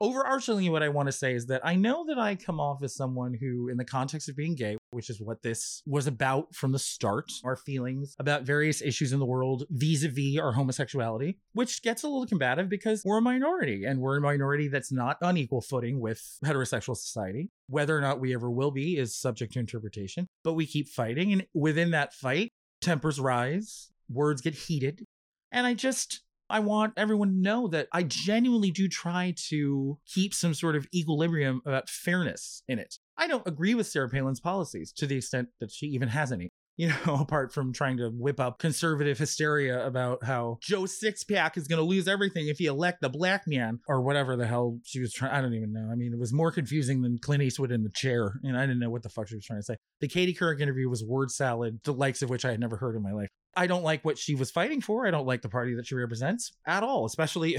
overarchingly 0.02 0.70
what 0.70 0.84
i 0.84 0.90
want 0.90 1.08
to 1.08 1.12
say 1.12 1.34
is 1.34 1.46
that 1.46 1.62
i 1.66 1.76
know 1.76 2.06
that 2.06 2.18
i 2.18 2.36
come 2.36 2.60
off 2.60 2.84
as 2.84 2.96
someone 2.96 3.34
who 3.34 3.70
in 3.70 3.78
the 3.78 3.86
context 3.86 4.28
of 4.28 4.36
being 4.36 4.56
gay 4.56 4.78
which 4.92 5.10
is 5.10 5.22
what 5.22 5.42
this 5.42 5.82
was 5.86 6.08
about 6.08 6.54
from 6.54 6.72
the 6.72 6.80
start 6.80 7.32
our 7.44 7.56
feelings 7.56 8.16
about 8.20 8.44
various 8.44 8.82
issues 8.82 9.14
in 9.14 9.20
the 9.20 9.26
world 9.26 9.64
vis-a-vis 9.70 10.38
our 10.40 10.52
homosexuality 10.52 11.38
which 11.54 11.82
gets 11.82 12.04
a 12.04 12.08
little 12.08 12.26
combative 12.26 12.70
because 12.70 13.02
we're 13.06 13.20
a 13.20 13.22
minority 13.22 13.86
and 13.86 14.00
we're 14.00 14.18
a 14.18 14.22
minority 14.22 14.68
that's 14.68 14.92
not 14.92 15.18
on 15.22 15.38
equal 15.38 15.62
footing 15.62 16.00
with 16.00 16.38
heterosexual 16.44 16.96
society. 16.98 17.50
Whether 17.68 17.98
or 17.98 18.02
not 18.02 18.20
we 18.20 18.34
ever 18.34 18.52
will 18.52 18.72
be 18.72 18.98
is 18.98 19.16
subject 19.16 19.54
to 19.54 19.60
interpretation 19.60 20.28
but 20.44 20.54
we 20.54 20.66
keep 20.66 20.90
fighting 20.90 21.32
and 21.32 21.46
within 21.54 21.92
that 21.92 22.14
fight 22.14 22.52
tempers 22.82 23.20
rise 23.20 23.90
words 24.10 24.42
get 24.42 24.54
heated 24.54 25.06
and 25.52 25.66
i 25.66 25.74
just 25.74 26.22
I 26.50 26.60
want 26.60 26.94
everyone 26.96 27.30
to 27.30 27.42
know 27.42 27.68
that 27.70 27.88
I 27.92 28.04
genuinely 28.04 28.72
do 28.72 28.88
try 28.88 29.34
to 29.50 29.98
keep 30.06 30.34
some 30.34 30.54
sort 30.54 30.76
of 30.76 30.88
equilibrium 30.94 31.62
about 31.66 31.90
fairness 31.90 32.62
in 32.68 32.78
it. 32.78 33.00
I 33.18 33.28
don't 33.28 33.48
agree 33.48 33.74
with 33.74 33.88
Sarah 33.88 34.10
Palin's 34.10 34.40
policies 34.40 34.92
to 34.94 35.08
the 35.08 35.18
extent 35.18 35.50
that 35.60 35.72
she 35.72 35.88
even 35.88 36.10
has 36.10 36.32
any. 36.32 36.52
You 36.78 36.90
know, 36.90 37.16
apart 37.20 37.54
from 37.54 37.72
trying 37.72 37.98
to 37.98 38.10
whip 38.10 38.40
up 38.40 38.60
conservative 38.60 39.18
hysteria 39.18 39.86
about 39.86 40.24
how 40.24 40.58
Joe 40.62 40.84
Sixpack 40.84 41.58
is 41.58 41.68
going 41.68 41.80
to 41.80 41.86
lose 41.86 42.08
everything 42.08 42.48
if 42.48 42.58
he 42.58 42.66
elect 42.66 43.02
the 43.02 43.10
black 43.10 43.44
man 43.48 43.80
or 43.88 44.02
whatever 44.02 44.36
the 44.36 44.46
hell 44.46 44.80
she 44.84 45.00
was 45.00 45.14
trying. 45.14 45.32
I 45.32 45.42
don't 45.42 45.54
even 45.54 45.72
know. 45.72 45.90
I 45.92 45.96
mean, 45.96 46.14
it 46.14 46.20
was 46.20 46.34
more 46.34 46.52
confusing 46.52 47.02
than 47.02 47.18
Clint 47.18 47.44
Eastwood 47.44 47.72
in 47.72 47.84
the 47.84 47.92
chair. 47.94 48.34
And 48.44 48.58
I 48.58 48.62
didn't 48.62 48.80
know 48.80 48.90
what 48.90 49.04
the 49.04 49.10
fuck 49.10 49.28
she 49.28 49.36
was 49.36 49.46
trying 49.46 49.60
to 49.60 49.64
say. 49.64 49.76
The 50.02 50.08
Katie 50.08 50.34
Couric 50.34 50.60
interview 50.60 50.90
was 50.90 51.04
word 51.04 51.32
salad, 51.32 51.80
the 51.84 51.94
likes 51.94 52.22
of 52.22 52.30
which 52.30 52.46
I 52.46 52.52
had 52.52 52.60
never 52.60 52.78
heard 52.78 52.96
in 52.96 53.04
my 53.04 53.14
life. 53.14 53.30
I 53.56 53.68
don't 53.68 53.84
like 53.84 54.04
what 54.04 54.18
she 54.18 54.36
was 54.36 54.52
fighting 54.52 54.82
for. 54.82 55.08
I 55.08 55.12
don't 55.12 55.26
like 55.26 55.42
the 55.42 55.50
party 55.50 55.76
that 55.76 55.88
she 55.88 55.96
represents 55.96 56.52
at 56.68 56.84
all, 56.84 57.06
especially 57.06 57.58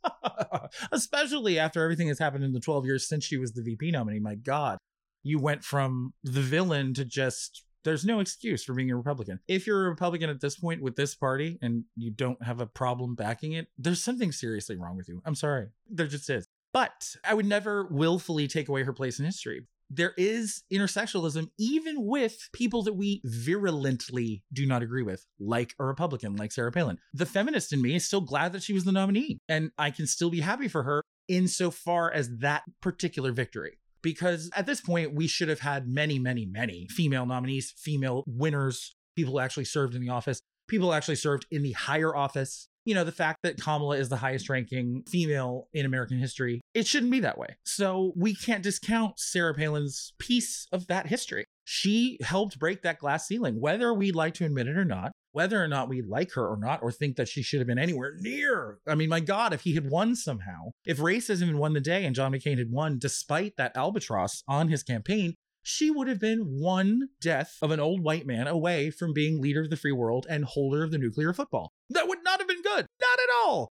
especially 0.92 1.58
after 1.58 1.82
everything 1.82 2.08
that's 2.08 2.18
happened 2.18 2.44
in 2.44 2.52
the 2.52 2.60
12 2.60 2.86
years 2.86 3.06
since 3.08 3.24
she 3.24 3.36
was 3.36 3.52
the 3.52 3.62
VP 3.62 3.90
nominee. 3.90 4.20
My 4.20 4.34
god. 4.34 4.78
You 5.22 5.38
went 5.38 5.62
from 5.62 6.14
the 6.24 6.40
villain 6.40 6.94
to 6.94 7.04
just 7.04 7.64
There's 7.84 8.04
no 8.04 8.20
excuse 8.20 8.64
for 8.64 8.74
being 8.74 8.90
a 8.90 8.96
Republican. 8.96 9.40
If 9.48 9.66
you're 9.66 9.86
a 9.86 9.90
Republican 9.90 10.30
at 10.30 10.40
this 10.40 10.56
point 10.56 10.82
with 10.82 10.96
this 10.96 11.14
party 11.14 11.58
and 11.62 11.84
you 11.96 12.10
don't 12.10 12.42
have 12.42 12.60
a 12.60 12.66
problem 12.66 13.14
backing 13.14 13.52
it, 13.52 13.68
there's 13.76 14.02
something 14.02 14.32
seriously 14.32 14.76
wrong 14.76 14.96
with 14.96 15.08
you. 15.08 15.20
I'm 15.24 15.34
sorry. 15.34 15.68
There 15.90 16.06
just 16.06 16.30
is. 16.30 16.46
But 16.72 17.16
I 17.24 17.34
would 17.34 17.46
never 17.46 17.86
willfully 17.90 18.48
take 18.48 18.68
away 18.68 18.82
her 18.84 18.92
place 18.92 19.18
in 19.18 19.24
history. 19.24 19.66
There 19.90 20.14
is 20.16 20.62
intersectionalism 20.72 21.50
even 21.58 22.06
with 22.06 22.48
people 22.54 22.82
that 22.84 22.94
we 22.94 23.20
virulently 23.24 24.42
do 24.50 24.64
not 24.64 24.82
agree 24.82 25.02
with, 25.02 25.26
like 25.38 25.74
a 25.78 25.84
Republican, 25.84 26.36
like 26.36 26.50
Sarah 26.50 26.72
Palin. 26.72 26.98
The 27.12 27.26
feminist 27.26 27.74
in 27.74 27.82
me 27.82 27.96
is 27.96 28.06
still 28.06 28.22
glad 28.22 28.54
that 28.54 28.62
she 28.62 28.72
was 28.72 28.84
the 28.84 28.92
nominee, 28.92 29.38
and 29.50 29.70
I 29.76 29.90
can 29.90 30.06
still 30.06 30.30
be 30.30 30.40
happy 30.40 30.66
for 30.66 30.84
her 30.84 31.02
insofar 31.28 32.10
as 32.10 32.38
that 32.38 32.62
particular 32.80 33.32
victory 33.32 33.78
because 34.02 34.50
at 34.54 34.66
this 34.66 34.80
point 34.80 35.14
we 35.14 35.26
should 35.26 35.48
have 35.48 35.60
had 35.60 35.86
many 35.86 36.18
many 36.18 36.46
many 36.46 36.86
female 36.90 37.26
nominees 37.26 37.72
female 37.76 38.24
winners 38.26 38.94
people 39.16 39.32
who 39.32 39.38
actually 39.38 39.64
served 39.64 39.94
in 39.94 40.00
the 40.00 40.08
office 40.08 40.40
people 40.68 40.88
who 40.88 40.94
actually 40.94 41.16
served 41.16 41.46
in 41.50 41.62
the 41.62 41.72
higher 41.72 42.14
office 42.14 42.68
you 42.84 42.94
know, 42.94 43.04
the 43.04 43.12
fact 43.12 43.38
that 43.42 43.60
Kamala 43.60 43.96
is 43.96 44.08
the 44.08 44.16
highest 44.16 44.48
ranking 44.48 45.04
female 45.06 45.68
in 45.72 45.86
American 45.86 46.18
history, 46.18 46.60
it 46.74 46.86
shouldn't 46.86 47.12
be 47.12 47.20
that 47.20 47.38
way. 47.38 47.56
So 47.64 48.12
we 48.16 48.34
can't 48.34 48.62
discount 48.62 49.18
Sarah 49.18 49.54
Palin's 49.54 50.12
piece 50.18 50.66
of 50.72 50.88
that 50.88 51.06
history. 51.06 51.44
She 51.64 52.18
helped 52.22 52.58
break 52.58 52.82
that 52.82 52.98
glass 52.98 53.26
ceiling, 53.26 53.60
whether 53.60 53.94
we'd 53.94 54.16
like 54.16 54.34
to 54.34 54.44
admit 54.44 54.66
it 54.66 54.76
or 54.76 54.84
not, 54.84 55.12
whether 55.32 55.62
or 55.62 55.68
not 55.68 55.88
we 55.88 56.02
like 56.02 56.32
her 56.32 56.46
or 56.46 56.56
not, 56.56 56.82
or 56.82 56.92
think 56.92 57.16
that 57.16 57.28
she 57.28 57.42
should 57.42 57.60
have 57.60 57.66
been 57.66 57.78
anywhere 57.78 58.14
near. 58.20 58.78
I 58.86 58.94
mean, 58.94 59.08
my 59.08 59.20
God, 59.20 59.52
if 59.52 59.62
he 59.62 59.74
had 59.74 59.90
won 59.90 60.14
somehow, 60.14 60.70
if 60.86 60.98
racism 60.98 61.46
had 61.46 61.56
won 61.56 61.72
the 61.72 61.80
day 61.80 62.04
and 62.04 62.14
John 62.14 62.32
McCain 62.32 62.58
had 62.58 62.70
won 62.70 62.98
despite 62.98 63.56
that 63.56 63.76
albatross 63.76 64.42
on 64.46 64.68
his 64.68 64.82
campaign, 64.82 65.34
she 65.62 65.90
would 65.90 66.08
have 66.08 66.20
been 66.20 66.58
one 66.60 67.08
death 67.20 67.56
of 67.62 67.70
an 67.70 67.80
old 67.80 68.02
white 68.02 68.26
man 68.26 68.46
away 68.46 68.90
from 68.90 69.12
being 69.12 69.40
leader 69.40 69.62
of 69.62 69.70
the 69.70 69.76
free 69.76 69.92
world 69.92 70.26
and 70.28 70.44
holder 70.44 70.82
of 70.82 70.90
the 70.90 70.98
nuclear 70.98 71.32
football. 71.32 71.72
That 71.90 72.08
would 72.08 72.24
not 72.24 72.40
have 72.40 72.48
been 72.48 72.62
good. 72.62 72.86
Not 73.00 73.18
at 73.18 73.28
all. 73.44 73.70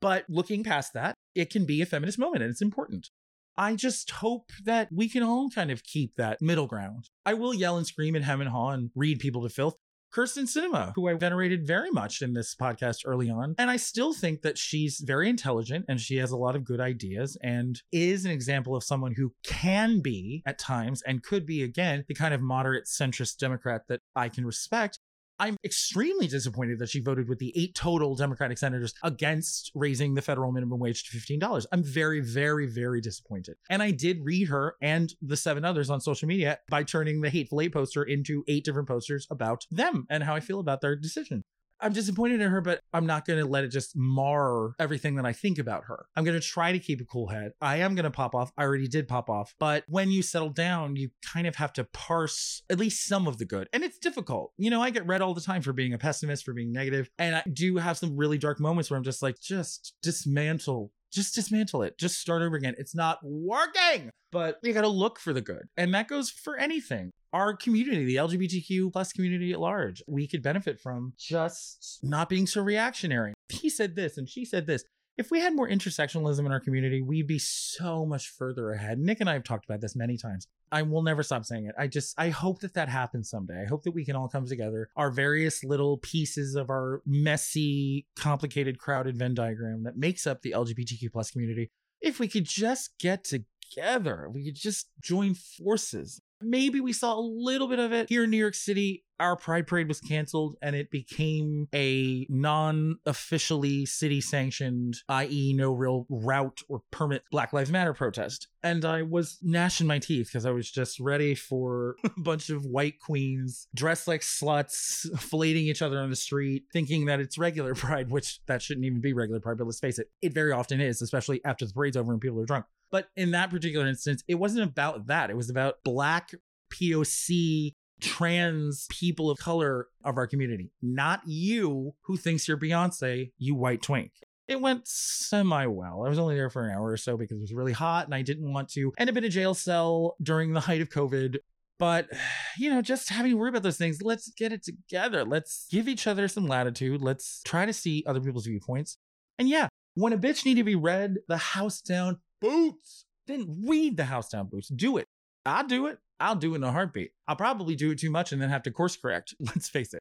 But 0.00 0.24
looking 0.28 0.62
past 0.62 0.92
that, 0.92 1.14
it 1.34 1.50
can 1.50 1.64
be 1.64 1.80
a 1.80 1.86
feminist 1.86 2.18
moment 2.18 2.42
and 2.42 2.50
it's 2.50 2.62
important. 2.62 3.08
I 3.56 3.74
just 3.74 4.10
hope 4.10 4.50
that 4.64 4.88
we 4.92 5.08
can 5.08 5.22
all 5.22 5.48
kind 5.48 5.70
of 5.70 5.82
keep 5.82 6.16
that 6.16 6.42
middle 6.42 6.66
ground. 6.66 7.08
I 7.24 7.32
will 7.32 7.54
yell 7.54 7.78
and 7.78 7.86
scream 7.86 8.14
and 8.14 8.24
hem 8.24 8.42
and 8.42 8.50
haw 8.50 8.70
and 8.70 8.90
read 8.94 9.18
people 9.18 9.42
to 9.42 9.48
filth. 9.48 9.76
Kyrsten 10.16 10.44
Sinema, 10.44 10.92
who 10.94 11.08
I 11.08 11.14
venerated 11.14 11.66
very 11.66 11.90
much 11.90 12.22
in 12.22 12.32
this 12.32 12.54
podcast 12.54 13.00
early 13.04 13.28
on. 13.28 13.54
And 13.58 13.70
I 13.70 13.76
still 13.76 14.14
think 14.14 14.40
that 14.42 14.56
she's 14.56 14.98
very 15.00 15.28
intelligent 15.28 15.84
and 15.90 16.00
she 16.00 16.16
has 16.16 16.30
a 16.30 16.38
lot 16.38 16.56
of 16.56 16.64
good 16.64 16.80
ideas 16.80 17.36
and 17.42 17.82
is 17.92 18.24
an 18.24 18.30
example 18.30 18.74
of 18.74 18.82
someone 18.82 19.12
who 19.14 19.34
can 19.44 20.00
be 20.00 20.42
at 20.46 20.58
times 20.58 21.02
and 21.02 21.22
could 21.22 21.44
be 21.44 21.62
again 21.62 22.06
the 22.08 22.14
kind 22.14 22.32
of 22.32 22.40
moderate 22.40 22.86
centrist 22.86 23.36
Democrat 23.36 23.82
that 23.88 24.00
I 24.14 24.30
can 24.30 24.46
respect. 24.46 25.00
I'm 25.38 25.56
extremely 25.64 26.26
disappointed 26.28 26.78
that 26.78 26.88
she 26.88 27.00
voted 27.00 27.28
with 27.28 27.38
the 27.38 27.52
eight 27.56 27.74
total 27.74 28.14
Democratic 28.14 28.56
senators 28.56 28.94
against 29.02 29.70
raising 29.74 30.14
the 30.14 30.22
federal 30.22 30.50
minimum 30.50 30.80
wage 30.80 31.10
to 31.10 31.16
$15. 31.18 31.66
I'm 31.72 31.84
very, 31.84 32.20
very, 32.20 32.66
very 32.66 33.00
disappointed. 33.00 33.56
And 33.68 33.82
I 33.82 33.90
did 33.90 34.20
read 34.22 34.48
her 34.48 34.76
and 34.80 35.12
the 35.20 35.36
seven 35.36 35.64
others 35.64 35.90
on 35.90 36.00
social 36.00 36.26
media 36.26 36.58
by 36.70 36.84
turning 36.84 37.20
the 37.20 37.30
Hateful 37.30 37.60
Eight 37.60 37.72
poster 37.72 38.02
into 38.02 38.44
eight 38.48 38.64
different 38.64 38.88
posters 38.88 39.26
about 39.30 39.66
them 39.70 40.06
and 40.08 40.22
how 40.22 40.34
I 40.34 40.40
feel 40.40 40.60
about 40.60 40.80
their 40.80 40.96
decision. 40.96 41.44
I'm 41.80 41.92
disappointed 41.92 42.40
in 42.40 42.50
her, 42.50 42.60
but 42.60 42.80
I'm 42.92 43.06
not 43.06 43.26
going 43.26 43.38
to 43.38 43.46
let 43.46 43.64
it 43.64 43.68
just 43.68 43.96
mar 43.96 44.74
everything 44.78 45.16
that 45.16 45.26
I 45.26 45.32
think 45.32 45.58
about 45.58 45.84
her. 45.84 46.06
I'm 46.16 46.24
going 46.24 46.38
to 46.38 46.46
try 46.46 46.72
to 46.72 46.78
keep 46.78 47.00
a 47.00 47.04
cool 47.04 47.28
head. 47.28 47.52
I 47.60 47.76
am 47.78 47.94
going 47.94 48.04
to 48.04 48.10
pop 48.10 48.34
off. 48.34 48.52
I 48.56 48.62
already 48.62 48.88
did 48.88 49.08
pop 49.08 49.28
off. 49.28 49.54
But 49.58 49.84
when 49.88 50.10
you 50.10 50.22
settle 50.22 50.50
down, 50.50 50.96
you 50.96 51.10
kind 51.24 51.46
of 51.46 51.56
have 51.56 51.72
to 51.74 51.84
parse 51.84 52.62
at 52.70 52.78
least 52.78 53.06
some 53.06 53.26
of 53.26 53.38
the 53.38 53.44
good. 53.44 53.68
And 53.72 53.84
it's 53.84 53.98
difficult. 53.98 54.52
You 54.56 54.70
know, 54.70 54.82
I 54.82 54.90
get 54.90 55.06
read 55.06 55.20
all 55.20 55.34
the 55.34 55.40
time 55.40 55.62
for 55.62 55.72
being 55.72 55.92
a 55.92 55.98
pessimist, 55.98 56.44
for 56.44 56.54
being 56.54 56.72
negative, 56.72 57.10
And 57.18 57.36
I 57.36 57.42
do 57.52 57.76
have 57.76 57.98
some 57.98 58.16
really 58.16 58.38
dark 58.38 58.60
moments 58.60 58.90
where 58.90 58.96
I'm 58.96 59.04
just 59.04 59.22
like, 59.22 59.40
just 59.40 59.94
dismantle 60.02 60.92
just 61.12 61.34
dismantle 61.34 61.82
it. 61.82 61.98
Just 61.98 62.20
start 62.20 62.42
over 62.42 62.56
again. 62.56 62.74
It's 62.78 62.94
not 62.94 63.18
working, 63.22 64.10
but 64.30 64.58
you 64.62 64.72
got 64.72 64.82
to 64.82 64.88
look 64.88 65.18
for 65.18 65.32
the 65.32 65.40
good. 65.40 65.62
And 65.76 65.94
that 65.94 66.08
goes 66.08 66.30
for 66.30 66.58
anything. 66.58 67.12
Our 67.36 67.54
community, 67.54 68.06
the 68.06 68.16
LGBTQ 68.16 68.94
plus 68.94 69.12
community 69.12 69.52
at 69.52 69.60
large, 69.60 70.02
we 70.06 70.26
could 70.26 70.42
benefit 70.42 70.80
from 70.80 71.12
just 71.18 71.98
not 72.02 72.30
being 72.30 72.46
so 72.46 72.62
reactionary. 72.62 73.34
He 73.50 73.68
said 73.68 73.94
this 73.94 74.16
and 74.16 74.26
she 74.26 74.46
said 74.46 74.66
this 74.66 74.84
if 75.18 75.30
we 75.30 75.40
had 75.40 75.54
more 75.54 75.68
intersectionalism 75.68 76.46
in 76.46 76.52
our 76.52 76.60
community, 76.60 77.02
we'd 77.02 77.26
be 77.26 77.38
so 77.38 78.06
much 78.06 78.30
further 78.30 78.70
ahead. 78.70 78.98
Nick 78.98 79.20
and 79.20 79.28
I 79.28 79.34
have 79.34 79.44
talked 79.44 79.66
about 79.66 79.82
this 79.82 79.94
many 79.94 80.16
times. 80.16 80.46
I 80.72 80.80
will 80.80 81.02
never 81.02 81.22
stop 81.22 81.44
saying 81.44 81.66
it. 81.66 81.74
I 81.78 81.88
just, 81.88 82.18
I 82.18 82.30
hope 82.30 82.60
that 82.60 82.72
that 82.72 82.88
happens 82.88 83.28
someday. 83.28 83.60
I 83.60 83.68
hope 83.68 83.82
that 83.82 83.92
we 83.92 84.06
can 84.06 84.16
all 84.16 84.28
come 84.28 84.46
together, 84.46 84.88
our 84.96 85.10
various 85.10 85.62
little 85.62 85.98
pieces 85.98 86.54
of 86.54 86.70
our 86.70 87.02
messy, 87.04 88.06
complicated, 88.16 88.78
crowded 88.78 89.18
Venn 89.18 89.34
diagram 89.34 89.82
that 89.82 89.98
makes 89.98 90.26
up 90.26 90.40
the 90.40 90.52
LGBTQ 90.52 91.12
plus 91.12 91.32
community. 91.32 91.70
If 92.00 92.18
we 92.18 92.28
could 92.28 92.46
just 92.46 92.98
get 92.98 93.24
together, 93.24 94.30
we 94.32 94.42
could 94.42 94.56
just 94.56 94.88
join 95.02 95.34
forces 95.34 96.22
Maybe 96.40 96.80
we 96.80 96.92
saw 96.92 97.18
a 97.18 97.20
little 97.20 97.68
bit 97.68 97.78
of 97.78 97.92
it 97.92 98.08
here 98.08 98.24
in 98.24 98.30
New 98.30 98.36
York 98.36 98.54
City. 98.54 99.04
Our 99.18 99.36
Pride 99.36 99.66
Parade 99.66 99.88
was 99.88 100.00
canceled 100.00 100.56
and 100.62 100.76
it 100.76 100.90
became 100.90 101.68
a 101.74 102.26
non 102.28 102.98
officially 103.06 103.86
city 103.86 104.20
sanctioned, 104.20 104.96
i.e., 105.08 105.54
no 105.54 105.72
real 105.72 106.06
route 106.08 106.60
or 106.68 106.82
permit 106.90 107.22
Black 107.30 107.52
Lives 107.52 107.70
Matter 107.70 107.94
protest. 107.94 108.48
And 108.62 108.84
I 108.84 109.02
was 109.02 109.38
gnashing 109.42 109.86
my 109.86 109.98
teeth 109.98 110.26
because 110.26 110.44
I 110.44 110.50
was 110.50 110.70
just 110.70 110.98
ready 111.00 111.34
for 111.34 111.96
a 112.04 112.10
bunch 112.20 112.50
of 112.50 112.64
white 112.64 112.98
queens 113.00 113.68
dressed 113.74 114.08
like 114.08 114.22
sluts, 114.22 115.06
filleting 115.14 115.64
each 115.64 115.82
other 115.82 115.98
on 115.98 116.10
the 116.10 116.16
street, 116.16 116.64
thinking 116.72 117.06
that 117.06 117.20
it's 117.20 117.38
regular 117.38 117.74
Pride, 117.86 118.10
which 118.10 118.40
that 118.46 118.62
shouldn't 118.62 118.86
even 118.86 119.00
be 119.00 119.12
regular 119.12 119.40
Pride, 119.40 119.58
but 119.58 119.66
let's 119.66 119.80
face 119.80 119.98
it, 119.98 120.10
it 120.22 120.32
very 120.32 120.52
often 120.52 120.80
is, 120.80 121.02
especially 121.02 121.40
after 121.44 121.66
the 121.66 121.72
parade's 121.72 121.96
over 121.96 122.12
and 122.12 122.20
people 122.20 122.40
are 122.40 122.46
drunk. 122.46 122.66
But 122.90 123.08
in 123.16 123.32
that 123.32 123.50
particular 123.50 123.86
instance, 123.86 124.22
it 124.28 124.36
wasn't 124.36 124.68
about 124.68 125.08
that. 125.08 125.30
It 125.30 125.36
was 125.36 125.50
about 125.50 125.82
Black 125.84 126.30
POC 126.72 127.74
trans 128.00 128.86
people 128.90 129.30
of 129.30 129.38
color 129.38 129.88
of 130.04 130.16
our 130.16 130.26
community, 130.26 130.70
not 130.82 131.22
you 131.26 131.94
who 132.02 132.16
thinks 132.16 132.46
you're 132.46 132.58
Beyonce, 132.58 133.32
you 133.38 133.54
white 133.54 133.82
twink. 133.82 134.12
It 134.48 134.60
went 134.60 134.86
semi 134.86 135.66
well. 135.66 136.04
I 136.04 136.08
was 136.08 136.18
only 136.18 136.36
there 136.36 136.50
for 136.50 136.66
an 136.66 136.76
hour 136.76 136.90
or 136.90 136.96
so 136.96 137.16
because 137.16 137.38
it 137.38 137.40
was 137.40 137.52
really 137.52 137.72
hot 137.72 138.06
and 138.06 138.14
I 138.14 138.22
didn't 138.22 138.52
want 138.52 138.68
to 138.70 138.92
end 138.98 139.10
up 139.10 139.16
in 139.16 139.24
a 139.24 139.28
jail 139.28 139.54
cell 139.54 140.16
during 140.22 140.52
the 140.52 140.60
height 140.60 140.80
of 140.80 140.88
COVID. 140.88 141.38
But, 141.78 142.08
you 142.58 142.70
know, 142.70 142.80
just 142.80 143.08
having 143.08 143.32
to 143.32 143.36
worry 143.36 143.48
about 143.48 143.64
those 143.64 143.78
things, 143.78 144.02
let's 144.02 144.30
get 144.30 144.52
it 144.52 144.62
together. 144.62 145.24
Let's 145.24 145.66
give 145.70 145.88
each 145.88 146.06
other 146.06 146.28
some 146.28 146.46
latitude. 146.46 147.02
Let's 147.02 147.42
try 147.44 147.66
to 147.66 147.72
see 147.72 148.04
other 148.06 148.20
people's 148.20 148.46
viewpoints. 148.46 148.98
And 149.38 149.48
yeah, 149.48 149.68
when 149.94 150.12
a 150.12 150.18
bitch 150.18 150.44
need 150.44 150.54
to 150.54 150.64
be 150.64 150.76
read 150.76 151.16
the 151.26 151.38
house 151.38 151.80
down 151.80 152.18
boots. 152.40 153.04
Then 153.26 153.64
read 153.66 153.96
the 153.96 154.04
house 154.04 154.28
down 154.28 154.46
boots. 154.46 154.68
Do 154.68 154.98
it. 154.98 155.06
I'll 155.44 155.66
do 155.66 155.86
it. 155.86 155.98
I'll 156.20 156.36
do 156.36 156.54
it 156.54 156.56
in 156.56 156.64
a 156.64 156.72
heartbeat. 156.72 157.12
I'll 157.28 157.36
probably 157.36 157.76
do 157.76 157.90
it 157.90 157.98
too 157.98 158.10
much 158.10 158.32
and 158.32 158.40
then 158.40 158.48
have 158.50 158.62
to 158.64 158.70
course 158.70 158.96
correct. 158.96 159.34
Let's 159.40 159.68
face 159.68 159.92
it. 159.94 160.00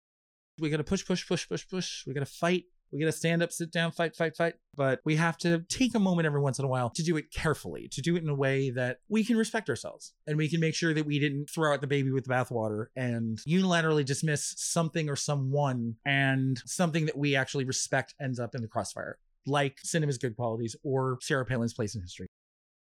We 0.60 0.70
got 0.70 0.78
to 0.78 0.84
push, 0.84 1.06
push, 1.06 1.28
push, 1.28 1.48
push, 1.48 1.68
push. 1.68 2.08
We 2.08 2.14
got 2.14 2.22
to 2.22 2.26
fight. 2.26 2.64
We 2.92 3.00
got 3.00 3.08
to 3.08 3.12
stand 3.12 3.44
up, 3.44 3.52
sit 3.52 3.72
down, 3.72 3.92
fight, 3.92 4.16
fight, 4.16 4.38
fight. 4.38 4.54
But 4.76 5.02
we 5.04 5.18
have 5.18 5.38
to 5.40 5.66
take 5.68 5.96
a 5.96 6.00
moment 6.00 6.28
every 6.28 6.40
once 6.40 6.60
in 6.60 6.66
a 6.66 6.68
while 6.68 6.90
to 6.92 7.04
do 7.04 7.18
it 7.18 7.32
carefully, 7.32 7.90
to 7.90 8.02
do 8.02 8.16
it 8.16 8.24
in 8.24 8.30
a 8.30 8.36
way 8.36 8.70
that 8.70 9.00
we 9.10 9.26
can 9.26 9.36
respect 9.36 9.70
ourselves 9.70 10.14
and 10.28 10.38
we 10.38 10.48
can 10.48 10.62
make 10.62 10.76
sure 10.76 10.94
that 10.94 11.06
we 11.06 11.20
didn't 11.20 11.50
throw 11.50 11.74
out 11.74 11.82
the 11.82 11.88
baby 11.88 12.12
with 12.12 12.26
the 12.26 12.34
bathwater 12.34 12.86
and 12.96 13.40
unilaterally 13.40 14.06
dismiss 14.06 14.54
something 14.56 15.10
or 15.10 15.18
someone 15.18 15.96
and 16.06 16.62
something 16.66 17.06
that 17.08 17.18
we 17.18 17.36
actually 17.36 17.66
respect 17.66 18.14
ends 18.22 18.40
up 18.40 18.56
in 18.56 18.62
the 18.62 18.68
crossfire 18.68 19.18
like 19.46 19.78
Sinema's 19.86 20.18
good 20.18 20.36
qualities 20.36 20.76
or 20.84 21.18
Sarah 21.22 21.46
Palin's 21.46 21.74
place 21.74 21.96
in 21.96 22.02
history. 22.02 22.28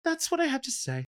That's 0.05 0.31
what 0.31 0.41
I 0.41 0.47
have 0.47 0.63
to 0.63 0.71
say. 0.71 1.05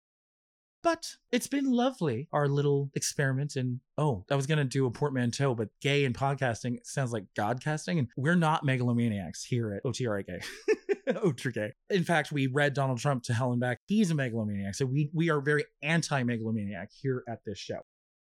But 0.82 1.16
it's 1.30 1.46
been 1.46 1.70
lovely, 1.70 2.28
our 2.32 2.48
little 2.48 2.90
experiment. 2.94 3.56
And 3.56 3.80
oh, 3.98 4.24
I 4.30 4.34
was 4.34 4.46
going 4.46 4.58
to 4.58 4.64
do 4.64 4.86
a 4.86 4.90
portmanteau, 4.90 5.54
but 5.54 5.68
gay 5.80 6.04
and 6.04 6.14
podcasting 6.14 6.78
sounds 6.84 7.12
like 7.12 7.24
godcasting. 7.38 7.98
And 7.98 8.08
we're 8.16 8.34
not 8.34 8.64
megalomaniacs 8.64 9.44
here 9.44 9.74
at 9.74 9.84
OTRAK. 9.84 10.42
OTRAK. 11.08 11.72
In 11.90 12.04
fact, 12.04 12.32
we 12.32 12.46
read 12.46 12.72
Donald 12.72 12.98
Trump 12.98 13.24
to 13.24 13.34
hell 13.34 13.52
and 13.52 13.60
back. 13.60 13.80
He's 13.86 14.10
a 14.10 14.14
megalomaniac. 14.14 14.74
So 14.74 14.86
we, 14.86 15.10
we 15.12 15.28
are 15.30 15.40
very 15.40 15.64
anti 15.82 16.22
megalomaniac 16.22 16.90
here 16.92 17.24
at 17.28 17.40
this 17.44 17.58
show. 17.58 17.80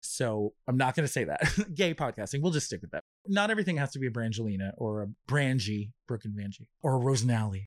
So 0.01 0.53
I'm 0.67 0.77
not 0.77 0.95
going 0.95 1.05
to 1.05 1.11
say 1.11 1.25
that. 1.25 1.41
Gay 1.75 1.93
podcasting. 1.93 2.41
We'll 2.41 2.51
just 2.51 2.67
stick 2.67 2.81
with 2.81 2.91
that. 2.91 3.03
Not 3.27 3.51
everything 3.51 3.77
has 3.77 3.91
to 3.91 3.99
be 3.99 4.07
a 4.07 4.11
Brangelina 4.11 4.71
or 4.77 5.03
a 5.03 5.07
Brangie, 5.29 5.91
Brooke 6.07 6.25
and 6.25 6.33
Vanjie, 6.33 6.67
or 6.81 6.95
a 6.95 6.99
Rosenali. 6.99 7.65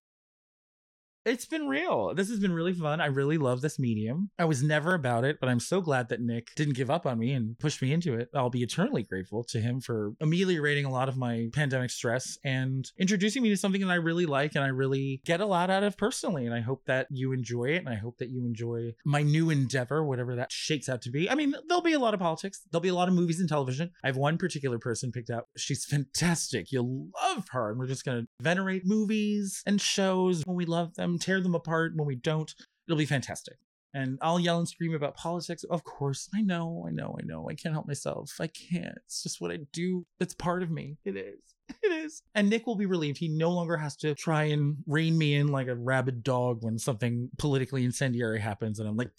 It's 1.25 1.47
been 1.47 1.69
real. 1.69 2.15
This 2.15 2.29
has 2.31 2.41
been 2.41 2.53
really 2.53 2.73
fun. 2.73 3.01
I 3.01 3.07
really 3.07 3.39
love 3.39 3.61
this 3.61 3.79
medium. 3.79 4.31
I 4.41 4.45
was 4.45 4.63
never 4.63 4.95
about 4.95 5.25
it, 5.25 5.39
but 5.41 5.49
I'm 5.49 5.61
so 5.61 5.81
glad 5.81 6.09
that 6.09 6.21
Nick 6.21 6.49
didn't 6.57 6.75
give 6.75 6.91
up 6.91 7.07
on 7.07 7.19
me 7.19 7.33
and 7.33 7.57
pushed 7.61 7.81
me 7.81 7.93
into 7.93 8.15
it. 8.15 8.29
I'll 8.35 8.51
be 8.51 8.63
eternally 8.63 9.05
grateful 9.05 9.45
to 9.45 9.61
him 9.61 9.81
for 9.81 10.15
ameliorating 10.21 10.85
a 10.85 10.91
lot 10.91 11.09
of 11.09 11.17
my 11.17 11.49
pandemic 11.53 11.91
stress 11.91 12.39
and 12.45 12.91
introducing 12.99 13.43
me 13.43 13.51
to 13.51 13.57
something 13.57 13.83
that 13.83 13.91
I 13.91 13.97
really 13.97 14.27
like 14.27 14.57
and 14.57 14.65
I 14.65 14.69
really 14.69 15.21
get 15.25 15.41
a 15.41 15.47
lot 15.47 15.71
out 15.71 15.85
of 15.85 15.97
personally. 15.97 16.45
And 16.45 16.55
I 16.55 16.61
hope 16.61 16.83
that 16.87 17.07
you 17.11 17.33
enjoy 17.33 17.67
it. 17.67 17.79
And 17.79 17.89
I 17.89 17.95
hope 17.95 18.19
that 18.19 18.31
you 18.31 18.45
enjoy 18.45 18.93
my 19.05 19.23
new 19.23 19.51
endeavor, 19.51 20.05
whatever 20.05 20.35
that 20.35 20.51
shakes 20.51 20.89
out 20.89 21.03
to 21.03 21.11
be. 21.11 21.31
I 21.31 21.37
mean, 21.37 21.55
there'll 21.69 21.83
be 21.83 21.93
a 21.93 22.01
lot 22.01 22.15
of 22.15 22.21
politics, 22.21 22.63
there'll 22.71 22.83
be 22.83 22.89
a 22.89 22.95
lot 22.95 23.09
of 23.09 23.15
movies 23.15 23.39
and 23.39 23.49
television. 23.49 23.93
I 24.03 24.09
have 24.09 24.17
one 24.17 24.39
particular 24.39 24.81
person 24.81 25.13
picked 25.13 25.31
out. 25.31 25.47
She's 25.57 25.85
fantastic. 25.85 26.73
You'll 26.73 27.09
love 27.23 27.47
her. 27.53 27.71
And 27.71 27.79
we're 27.79 27.87
just 27.87 28.05
going 28.05 28.23
to 28.23 28.29
venerate 28.41 28.83
movies 28.85 29.63
and 29.67 29.81
shows 29.81 30.43
when 30.45 30.57
we 30.57 30.65
love 30.65 30.95
them, 30.95 31.12
tear 31.19 31.41
them 31.41 31.55
apart 31.55 31.93
when 31.97 32.07
we 32.07 32.17
don't. 32.17 32.55
It'll 32.87 32.99
be 32.99 33.07
fantastic. 33.07 33.57
And 33.95 34.19
I'll 34.23 34.41
yell 34.41 34.59
and 34.59 34.69
scream 34.69 34.95
about 34.95 35.17
politics. 35.17 35.65
Of 35.65 35.85
course, 35.85 36.29
I 36.35 36.41
know, 36.41 36.85
I 36.89 36.91
know, 36.91 37.15
I 37.19 37.25
know. 37.25 37.49
I 37.51 37.55
can't 37.55 37.75
help 37.75 37.87
myself. 37.87 38.33
I 38.41 38.47
can't. 38.47 38.97
It's 39.05 39.23
just 39.23 39.41
what 39.41 39.51
I 39.51 39.59
do. 39.73 40.07
It's 40.19 40.35
part 40.35 40.63
of 40.63 40.71
me. 40.71 40.97
It 41.05 41.17
is. 41.17 41.39
It 41.83 42.05
is. 42.05 42.23
And 42.35 42.51
Nick 42.51 42.67
will 42.67 42.77
be 42.77 42.87
relieved. 42.87 43.17
He 43.19 43.29
no 43.29 43.51
longer 43.51 43.79
has 43.79 43.97
to 43.99 44.15
try 44.15 44.45
and 44.45 44.77
rein 44.87 45.17
me 45.17 45.35
in 45.35 45.49
like 45.49 45.69
a 45.69 45.75
rabid 45.75 46.23
dog 46.23 46.59
when 46.61 46.79
something 46.79 47.31
politically 47.39 47.85
incendiary 47.85 48.41
happens. 48.41 48.79
And 48.79 48.89
I'm 48.89 48.97
like, 48.97 49.11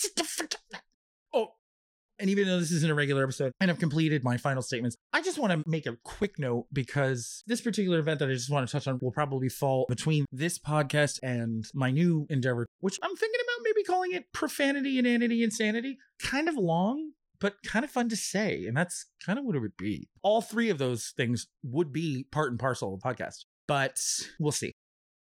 and 2.24 2.30
even 2.30 2.48
though 2.48 2.58
this 2.58 2.72
isn't 2.72 2.90
a 2.90 2.96
regular 2.96 3.22
episode 3.22 3.52
and 3.60 3.70
I've 3.70 3.80
completed 3.80 4.24
my 4.24 4.38
final 4.38 4.62
statements, 4.62 4.96
I 5.12 5.22
just 5.22 5.38
want 5.38 5.52
to 5.52 5.70
make 5.70 5.86
a 5.86 5.98
quick 6.06 6.40
note 6.40 6.68
because 6.72 7.44
this 7.48 7.60
particular 7.60 8.00
event 8.00 8.20
that 8.20 8.30
I 8.30 8.32
just 8.32 8.50
want 8.50 8.66
to 8.66 8.72
touch 8.72 8.88
on 8.88 8.98
will 9.02 9.12
probably 9.12 9.50
fall 9.50 9.86
between 9.90 10.24
this 10.32 10.58
podcast 10.58 11.20
and 11.22 11.66
my 11.74 11.92
new 11.92 12.26
endeavor, 12.30 12.66
which 12.80 12.98
I'm 13.04 13.14
thinking 13.14 13.42
about 13.44 13.64
maybe 13.66 13.84
calling 13.84 14.14
it 14.14 14.32
Profanity, 14.32 15.00
Inanity, 15.00 15.44
Insanity. 15.44 15.98
Kind 16.22 16.48
of 16.48 16.56
long, 16.56 17.12
but 17.42 17.56
kind 17.66 17.84
of 17.84 17.92
fun 17.92 18.08
to 18.08 18.16
say. 18.16 18.64
And 18.68 18.78
that's 18.78 19.06
kind 19.26 19.38
of 19.38 19.44
what 19.44 19.58
it 19.58 19.60
would 19.60 19.76
be. 19.76 20.08
All 20.22 20.42
three 20.42 20.70
of 20.70 20.78
those 20.78 21.12
things 21.18 21.48
would 21.62 21.92
be 21.92 22.26
part 22.32 22.52
and 22.52 22.60
parcel 22.60 22.94
of 22.94 23.02
the 23.02 23.06
podcast, 23.06 23.44
but 23.68 24.00
we'll 24.40 24.54
see. 24.54 24.72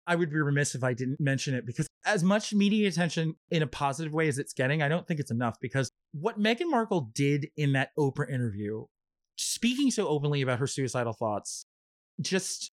I 0.06 0.16
would 0.16 0.30
be 0.30 0.38
remiss 0.38 0.76
if 0.76 0.84
I 0.84 0.94
didn't 0.94 1.20
mention 1.20 1.56
it 1.56 1.66
because 1.66 1.88
as 2.06 2.24
much 2.24 2.54
media 2.54 2.88
attention 2.88 3.36
in 3.50 3.64
a 3.64 3.68
positive 3.68 4.14
way 4.14 4.28
as 4.28 4.38
it's 4.38 4.54
getting, 4.54 4.82
I 4.82 4.90
don't 4.90 5.08
think 5.08 5.20
it's 5.20 5.32
enough 5.32 5.56
because 5.62 5.92
what 6.12 6.40
Meghan 6.40 6.70
Markle 6.70 7.12
did 7.14 7.48
in 7.56 7.74
that 7.74 7.90
Oprah 7.98 8.30
interview, 8.30 8.86
speaking 9.38 9.92
so 9.92 10.08
openly 10.08 10.42
about 10.42 10.60
her 10.60 10.68
suicidal 10.68 11.14
thoughts, 11.14 11.66
just 12.20 12.70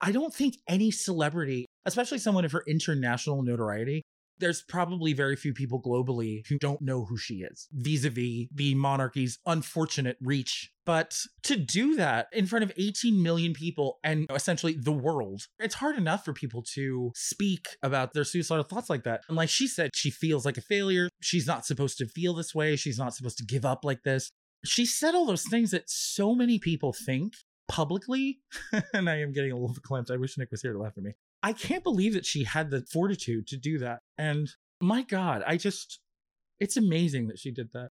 I 0.00 0.12
don't 0.12 0.34
think 0.34 0.56
any 0.68 0.90
celebrity, 0.90 1.66
especially 1.84 2.18
someone 2.18 2.44
of 2.44 2.52
her 2.52 2.64
international 2.66 3.42
notoriety, 3.42 4.02
there's 4.42 4.62
probably 4.62 5.12
very 5.12 5.36
few 5.36 5.54
people 5.54 5.80
globally 5.80 6.44
who 6.48 6.58
don't 6.58 6.82
know 6.82 7.04
who 7.04 7.16
she 7.16 7.36
is 7.36 7.68
vis 7.72 8.04
a 8.04 8.10
vis 8.10 8.48
the 8.52 8.74
monarchy's 8.74 9.38
unfortunate 9.46 10.16
reach. 10.20 10.70
But 10.84 11.16
to 11.44 11.54
do 11.54 11.94
that 11.94 12.26
in 12.32 12.46
front 12.46 12.64
of 12.64 12.72
18 12.76 13.22
million 13.22 13.52
people 13.52 14.00
and 14.02 14.26
essentially 14.34 14.74
the 14.74 14.92
world, 14.92 15.46
it's 15.60 15.76
hard 15.76 15.96
enough 15.96 16.24
for 16.24 16.32
people 16.32 16.64
to 16.74 17.12
speak 17.14 17.68
about 17.84 18.14
their 18.14 18.24
suicidal 18.24 18.64
thoughts 18.64 18.90
like 18.90 19.04
that. 19.04 19.20
And 19.28 19.36
like 19.36 19.48
she 19.48 19.68
said, 19.68 19.90
she 19.94 20.10
feels 20.10 20.44
like 20.44 20.56
a 20.56 20.62
failure. 20.62 21.08
She's 21.20 21.46
not 21.46 21.64
supposed 21.64 21.98
to 21.98 22.08
feel 22.08 22.34
this 22.34 22.52
way. 22.52 22.74
She's 22.74 22.98
not 22.98 23.14
supposed 23.14 23.38
to 23.38 23.44
give 23.44 23.64
up 23.64 23.84
like 23.84 24.02
this. 24.02 24.28
She 24.64 24.84
said 24.84 25.14
all 25.14 25.24
those 25.24 25.46
things 25.48 25.70
that 25.70 25.88
so 25.88 26.34
many 26.34 26.58
people 26.58 26.92
think 26.92 27.34
publicly. 27.68 28.40
and 28.92 29.08
I 29.08 29.20
am 29.20 29.32
getting 29.32 29.52
a 29.52 29.56
little 29.56 29.76
clamped. 29.82 30.10
I 30.10 30.16
wish 30.16 30.36
Nick 30.36 30.50
was 30.50 30.62
here 30.62 30.72
to 30.72 30.78
laugh 30.78 30.94
at 30.96 31.04
me. 31.04 31.12
I 31.42 31.52
can't 31.52 31.82
believe 31.82 32.14
that 32.14 32.26
she 32.26 32.44
had 32.44 32.70
the 32.70 32.84
fortitude 32.92 33.46
to 33.48 33.56
do 33.56 33.78
that. 33.78 34.00
And 34.16 34.48
my 34.80 35.02
God, 35.02 35.42
I 35.46 35.56
just, 35.56 36.00
it's 36.60 36.76
amazing 36.76 37.28
that 37.28 37.38
she 37.38 37.50
did 37.50 37.70
that. 37.72 37.90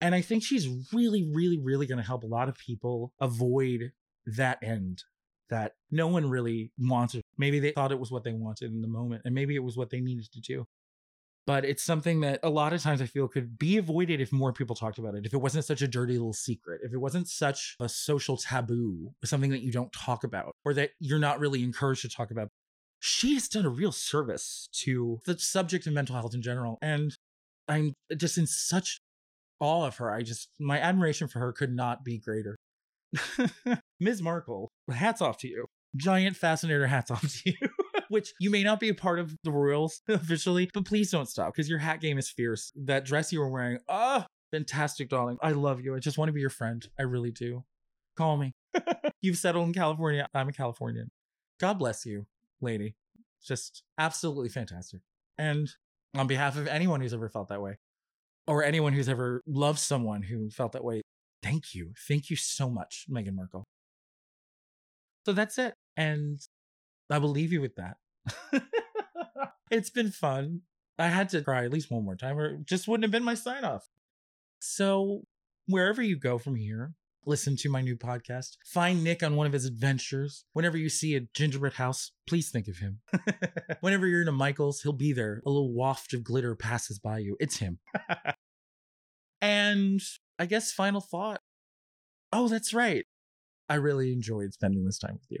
And 0.00 0.14
I 0.14 0.20
think 0.20 0.42
she's 0.42 0.68
really, 0.92 1.30
really, 1.32 1.58
really 1.58 1.86
going 1.86 1.98
to 1.98 2.06
help 2.06 2.22
a 2.22 2.28
lot 2.28 2.48
of 2.48 2.56
people 2.56 3.12
avoid 3.20 3.92
that 4.26 4.58
end 4.62 5.04
that 5.48 5.72
no 5.90 6.08
one 6.08 6.28
really 6.28 6.72
wanted. 6.78 7.22
Maybe 7.38 7.60
they 7.60 7.70
thought 7.70 7.92
it 7.92 8.00
was 8.00 8.10
what 8.10 8.24
they 8.24 8.32
wanted 8.32 8.72
in 8.72 8.82
the 8.82 8.88
moment, 8.88 9.22
and 9.24 9.34
maybe 9.34 9.54
it 9.54 9.62
was 9.62 9.76
what 9.76 9.90
they 9.90 10.00
needed 10.00 10.26
to 10.32 10.40
do. 10.40 10.66
But 11.46 11.64
it's 11.64 11.82
something 11.82 12.20
that 12.22 12.40
a 12.42 12.50
lot 12.50 12.72
of 12.72 12.82
times 12.82 13.00
I 13.00 13.06
feel 13.06 13.28
could 13.28 13.56
be 13.56 13.76
avoided 13.76 14.20
if 14.20 14.32
more 14.32 14.52
people 14.52 14.74
talked 14.74 14.98
about 14.98 15.14
it. 15.14 15.24
If 15.24 15.32
it 15.32 15.40
wasn't 15.40 15.64
such 15.64 15.80
a 15.80 15.86
dirty 15.86 16.14
little 16.14 16.32
secret, 16.32 16.80
if 16.82 16.92
it 16.92 16.98
wasn't 16.98 17.28
such 17.28 17.76
a 17.78 17.88
social 17.88 18.36
taboo, 18.36 19.12
something 19.24 19.50
that 19.50 19.62
you 19.62 19.70
don't 19.70 19.92
talk 19.92 20.24
about 20.24 20.56
or 20.64 20.74
that 20.74 20.90
you're 20.98 21.20
not 21.20 21.38
really 21.38 21.62
encouraged 21.62 22.02
to 22.02 22.08
talk 22.08 22.32
about. 22.32 22.48
She 22.98 23.34
has 23.34 23.46
done 23.48 23.64
a 23.64 23.70
real 23.70 23.92
service 23.92 24.68
to 24.80 25.20
the 25.24 25.38
subject 25.38 25.86
of 25.86 25.92
mental 25.92 26.16
health 26.16 26.34
in 26.34 26.42
general. 26.42 26.78
And 26.82 27.14
I'm 27.68 27.94
just 28.16 28.38
in 28.38 28.48
such 28.48 28.98
awe 29.60 29.86
of 29.86 29.98
her. 29.98 30.10
I 30.10 30.22
just, 30.22 30.48
my 30.58 30.80
admiration 30.80 31.28
for 31.28 31.38
her 31.38 31.52
could 31.52 31.72
not 31.72 32.04
be 32.04 32.18
greater. 32.18 32.56
Ms. 34.00 34.20
Markle, 34.20 34.68
hats 34.90 35.20
off 35.20 35.38
to 35.38 35.48
you. 35.48 35.66
Giant 35.94 36.36
fascinator 36.36 36.88
hats 36.88 37.10
off 37.12 37.22
to 37.44 37.50
you. 37.50 37.68
Which 38.08 38.32
you 38.40 38.50
may 38.50 38.62
not 38.62 38.80
be 38.80 38.88
a 38.88 38.94
part 38.94 39.18
of 39.18 39.36
the 39.42 39.50
Royals 39.50 40.00
officially, 40.08 40.70
but 40.72 40.84
please 40.84 41.10
don't 41.10 41.28
stop 41.28 41.52
because 41.54 41.68
your 41.68 41.78
hat 41.78 42.00
game 42.00 42.18
is 42.18 42.30
fierce. 42.30 42.72
That 42.76 43.04
dress 43.04 43.32
you 43.32 43.40
were 43.40 43.50
wearing, 43.50 43.78
ah, 43.88 44.24
oh, 44.24 44.30
fantastic, 44.52 45.08
darling. 45.08 45.38
I 45.42 45.52
love 45.52 45.80
you. 45.80 45.94
I 45.94 45.98
just 45.98 46.18
want 46.18 46.28
to 46.28 46.32
be 46.32 46.40
your 46.40 46.50
friend. 46.50 46.86
I 46.98 47.02
really 47.02 47.30
do. 47.30 47.64
Call 48.16 48.36
me. 48.36 48.54
You've 49.20 49.38
settled 49.38 49.66
in 49.66 49.74
California. 49.74 50.26
I'm 50.34 50.48
a 50.48 50.52
Californian. 50.52 51.10
God 51.60 51.74
bless 51.78 52.06
you, 52.06 52.26
lady. 52.60 52.94
Just 53.44 53.82
absolutely 53.98 54.48
fantastic. 54.48 55.00
And 55.38 55.68
on 56.14 56.26
behalf 56.26 56.56
of 56.56 56.66
anyone 56.66 57.00
who's 57.00 57.14
ever 57.14 57.28
felt 57.28 57.48
that 57.48 57.62
way, 57.62 57.78
or 58.46 58.62
anyone 58.62 58.92
who's 58.92 59.08
ever 59.08 59.42
loved 59.46 59.78
someone 59.78 60.22
who 60.22 60.50
felt 60.50 60.72
that 60.72 60.84
way, 60.84 61.02
thank 61.42 61.74
you. 61.74 61.92
Thank 62.08 62.30
you 62.30 62.36
so 62.36 62.70
much, 62.70 63.06
Meghan 63.10 63.34
Markle. 63.34 63.64
So 65.24 65.32
that's 65.32 65.58
it. 65.58 65.74
And 65.96 66.38
I 67.10 67.18
will 67.18 67.30
leave 67.30 67.52
you 67.52 67.60
with 67.60 67.76
that. 67.76 67.96
it's 69.70 69.90
been 69.90 70.10
fun. 70.10 70.62
I 70.98 71.08
had 71.08 71.28
to 71.30 71.42
cry 71.42 71.64
at 71.64 71.72
least 71.72 71.90
one 71.90 72.04
more 72.04 72.16
time, 72.16 72.38
or 72.38 72.46
it 72.46 72.66
just 72.66 72.88
wouldn't 72.88 73.04
have 73.04 73.10
been 73.10 73.24
my 73.24 73.34
sign 73.34 73.64
off. 73.64 73.88
So, 74.58 75.22
wherever 75.66 76.02
you 76.02 76.18
go 76.18 76.38
from 76.38 76.56
here, 76.56 76.94
listen 77.26 77.56
to 77.56 77.68
my 77.68 77.82
new 77.82 77.96
podcast. 77.96 78.56
Find 78.64 79.04
Nick 79.04 79.22
on 79.22 79.36
one 79.36 79.46
of 79.46 79.52
his 79.52 79.66
adventures. 79.66 80.44
Whenever 80.52 80.78
you 80.78 80.88
see 80.88 81.14
a 81.14 81.20
gingerbread 81.34 81.74
house, 81.74 82.12
please 82.26 82.50
think 82.50 82.68
of 82.68 82.78
him. 82.78 83.00
Whenever 83.80 84.06
you're 84.06 84.22
in 84.22 84.28
a 84.28 84.32
Michael's, 84.32 84.80
he'll 84.80 84.92
be 84.92 85.12
there. 85.12 85.42
A 85.44 85.50
little 85.50 85.74
waft 85.74 86.14
of 86.14 86.24
glitter 86.24 86.54
passes 86.54 86.98
by 86.98 87.18
you. 87.18 87.36
It's 87.38 87.58
him. 87.58 87.78
and 89.40 90.00
I 90.38 90.46
guess 90.46 90.72
final 90.72 91.00
thought. 91.00 91.42
Oh, 92.32 92.48
that's 92.48 92.72
right. 92.72 93.04
I 93.68 93.74
really 93.74 94.12
enjoyed 94.12 94.52
spending 94.54 94.84
this 94.84 94.98
time 94.98 95.14
with 95.14 95.30
you. 95.30 95.40